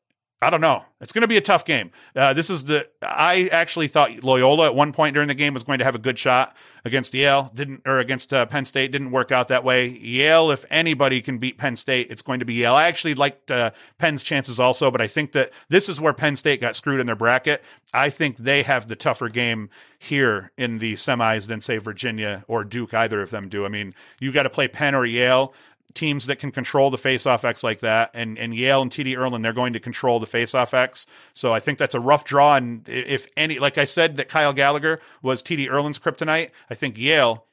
I 0.44 0.50
don't 0.50 0.62
know. 0.62 0.86
It's 1.00 1.12
going 1.12 1.22
to 1.22 1.28
be 1.28 1.38
a 1.38 1.42
tough 1.42 1.66
game. 1.66 1.92
Uh, 2.16 2.34
this 2.34 2.50
is 2.50 2.66
the. 2.66 2.88
I 3.02 3.50
actually 3.52 3.88
thought 3.88 4.24
Loyola 4.24 4.68
at 4.68 4.76
one 4.76 4.94
point 4.94 5.14
during 5.14 5.28
the 5.28 5.34
game 5.34 5.54
was 5.54 5.64
going 5.64 5.80
to 5.80 5.86
have 5.86 5.96
a 5.96 6.00
good 6.00 6.20
shot 6.20 6.56
against 6.86 7.14
Yale. 7.14 7.52
Didn't 7.54 7.82
or 7.86 8.00
against 8.00 8.34
uh, 8.34 8.46
Penn 8.46 8.66
State. 8.66 8.92
Didn't 8.92 9.12
work 9.12 9.32
out 9.32 9.48
that 9.48 9.64
way. 9.64 9.88
Yale, 9.88 10.52
if 10.52 10.66
anybody 10.70 11.22
can 11.22 11.38
beat 11.40 11.58
Penn 11.58 11.76
State, 11.76 12.08
it's 12.10 12.22
going 12.22 12.40
to 12.40 12.46
be 12.46 12.54
Yale. 12.56 12.76
I 12.76 12.88
actually 12.88 13.16
liked 13.16 13.52
uh, 13.52 13.72
Penn's 13.98 14.24
chances 14.24 14.60
also, 14.60 14.92
but 14.92 15.02
I 15.02 15.08
think 15.08 15.32
that 15.34 15.52
this 15.70 15.90
is 15.90 16.00
where 16.00 16.14
Penn 16.14 16.36
State 16.36 16.62
got 16.62 16.76
screwed 16.76 17.00
in 17.00 17.06
their 17.06 17.16
bracket. 17.16 17.64
I 17.94 18.10
think 18.10 18.38
they 18.38 18.64
have 18.64 18.88
the 18.88 18.96
tougher 18.96 19.30
game 19.30 19.70
here 20.00 20.52
in 20.58 20.80
the 20.80 20.94
semis 20.94 21.48
than 21.48 21.62
say 21.62 21.78
Virginia 21.78 22.44
or 22.48 22.64
Duke. 22.64 22.94
Either 22.94 23.22
of 23.22 23.30
them 23.30 23.50
do. 23.50 23.66
I 23.66 23.70
mean, 23.70 23.94
you 24.20 24.32
got 24.32 24.44
to 24.44 24.50
play 24.50 24.68
Penn 24.68 24.96
or 24.96 25.06
Yale 25.06 25.54
teams 25.94 26.26
that 26.28 26.38
can 26.38 26.52
control 26.52 26.90
the 26.90 26.98
face-off 26.98 27.46
X 27.46 27.64
like 27.64 27.80
that, 27.80 28.12
and 28.14 28.38
and 28.38 28.56
Yale 28.56 28.82
and 28.82 28.92
TD 28.92 29.14
Ierlan, 29.14 29.44
they're 29.44 29.54
going 29.54 29.74
to 29.74 29.80
control 29.80 30.20
the 30.20 30.26
face-off 30.26 30.74
X. 30.74 31.06
So 31.34 31.54
I 31.54 31.60
think 31.60 31.78
that's 31.78 31.96
a 31.96 32.00
rough 32.00 32.26
draw. 32.26 32.56
And 32.56 32.88
if 32.88 33.28
any, 33.38 33.60
like 33.60 33.78
I 33.78 33.86
said, 33.86 34.18
that 34.18 34.30
Kyle 34.30 34.54
Gallagher 34.54 35.00
was 35.22 35.44
TD 35.44 35.68
Ierlan's 35.68 36.00
kryptonite, 36.00 36.52
I 36.70 36.76
think 36.76 36.98
Yale 36.98 37.46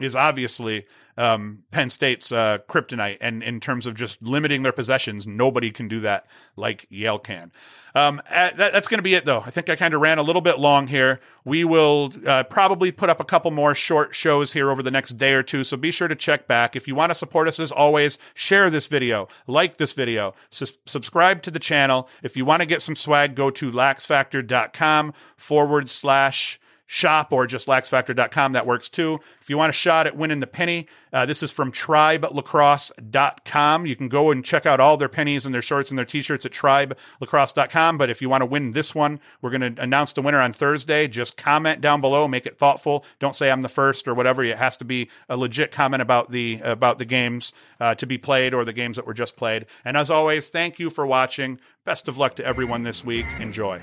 is 0.00 0.14
obviously 0.14 0.86
um, 1.18 1.64
Penn 1.70 1.90
State's 1.90 2.32
uh, 2.32 2.58
kryptonite. 2.68 3.18
And 3.20 3.42
in 3.42 3.60
terms 3.60 3.86
of 3.86 3.94
just 3.94 4.22
limiting 4.22 4.62
their 4.62 4.72
possessions, 4.72 5.26
nobody 5.26 5.70
can 5.70 5.88
do 5.88 6.00
that 6.00 6.26
like 6.56 6.86
Yale 6.88 7.18
can. 7.18 7.52
Um, 7.94 8.20
uh, 8.30 8.50
that, 8.54 8.72
that's 8.72 8.86
going 8.86 8.98
to 8.98 9.02
be 9.02 9.14
it, 9.14 9.24
though. 9.24 9.42
I 9.44 9.50
think 9.50 9.68
I 9.68 9.74
kind 9.74 9.92
of 9.92 10.00
ran 10.00 10.18
a 10.18 10.22
little 10.22 10.42
bit 10.42 10.60
long 10.60 10.86
here. 10.86 11.20
We 11.44 11.64
will 11.64 12.12
uh, 12.24 12.44
probably 12.44 12.92
put 12.92 13.10
up 13.10 13.18
a 13.18 13.24
couple 13.24 13.50
more 13.50 13.74
short 13.74 14.14
shows 14.14 14.52
here 14.52 14.70
over 14.70 14.82
the 14.82 14.90
next 14.90 15.18
day 15.18 15.32
or 15.32 15.42
two, 15.42 15.64
so 15.64 15.76
be 15.76 15.90
sure 15.90 16.06
to 16.06 16.14
check 16.14 16.46
back. 16.46 16.76
If 16.76 16.86
you 16.86 16.94
want 16.94 17.10
to 17.10 17.14
support 17.14 17.48
us, 17.48 17.58
as 17.58 17.72
always, 17.72 18.18
share 18.34 18.70
this 18.70 18.86
video, 18.86 19.26
like 19.46 19.78
this 19.78 19.94
video, 19.94 20.34
subscribe 20.50 21.42
to 21.42 21.50
the 21.50 21.58
channel. 21.58 22.08
If 22.22 22.36
you 22.36 22.44
want 22.44 22.62
to 22.62 22.68
get 22.68 22.82
some 22.82 22.94
swag, 22.94 23.34
go 23.34 23.50
to 23.50 23.72
laxfactor.com 23.72 25.14
forward 25.36 25.88
slash 25.88 26.60
shop 26.90 27.34
or 27.34 27.46
just 27.46 27.68
laxfactor.com, 27.68 28.52
that 28.52 28.66
works 28.66 28.88
too. 28.88 29.20
If 29.42 29.50
you 29.50 29.58
want 29.58 29.68
a 29.70 29.74
shot 29.74 30.06
at 30.06 30.16
winning 30.16 30.40
the 30.40 30.46
penny, 30.46 30.88
uh, 31.12 31.26
this 31.26 31.42
is 31.42 31.52
from 31.52 31.70
tribelacrosse.com. 31.70 33.86
You 33.86 33.94
can 33.94 34.08
go 34.08 34.30
and 34.30 34.42
check 34.42 34.64
out 34.64 34.80
all 34.80 34.96
their 34.96 35.10
pennies 35.10 35.44
and 35.44 35.54
their 35.54 35.62
shorts 35.62 35.90
and 35.90 35.98
their 35.98 36.06
t-shirts 36.06 36.46
at 36.46 36.52
tribelacrosse.com. 36.52 37.98
But 37.98 38.08
if 38.08 38.22
you 38.22 38.30
want 38.30 38.40
to 38.40 38.46
win 38.46 38.70
this 38.70 38.94
one, 38.94 39.20
we're 39.42 39.50
going 39.50 39.74
to 39.74 39.82
announce 39.82 40.14
the 40.14 40.22
winner 40.22 40.40
on 40.40 40.54
Thursday. 40.54 41.06
Just 41.06 41.36
comment 41.36 41.82
down 41.82 42.00
below, 42.00 42.26
make 42.26 42.46
it 42.46 42.58
thoughtful. 42.58 43.04
Don't 43.20 43.36
say 43.36 43.50
I'm 43.50 43.60
the 43.60 43.68
first 43.68 44.08
or 44.08 44.14
whatever. 44.14 44.42
It 44.42 44.56
has 44.56 44.78
to 44.78 44.86
be 44.86 45.10
a 45.28 45.36
legit 45.36 45.70
comment 45.70 46.00
about 46.00 46.30
the 46.30 46.60
about 46.64 46.96
the 46.96 47.04
games 47.04 47.52
uh, 47.80 47.94
to 47.96 48.06
be 48.06 48.16
played 48.16 48.54
or 48.54 48.64
the 48.64 48.72
games 48.72 48.96
that 48.96 49.06
were 49.06 49.14
just 49.14 49.36
played. 49.36 49.66
And 49.84 49.94
as 49.96 50.10
always, 50.10 50.48
thank 50.48 50.78
you 50.78 50.88
for 50.88 51.06
watching. 51.06 51.60
Best 51.84 52.08
of 52.08 52.16
luck 52.16 52.34
to 52.36 52.46
everyone 52.46 52.82
this 52.82 53.04
week. 53.04 53.26
Enjoy. 53.38 53.78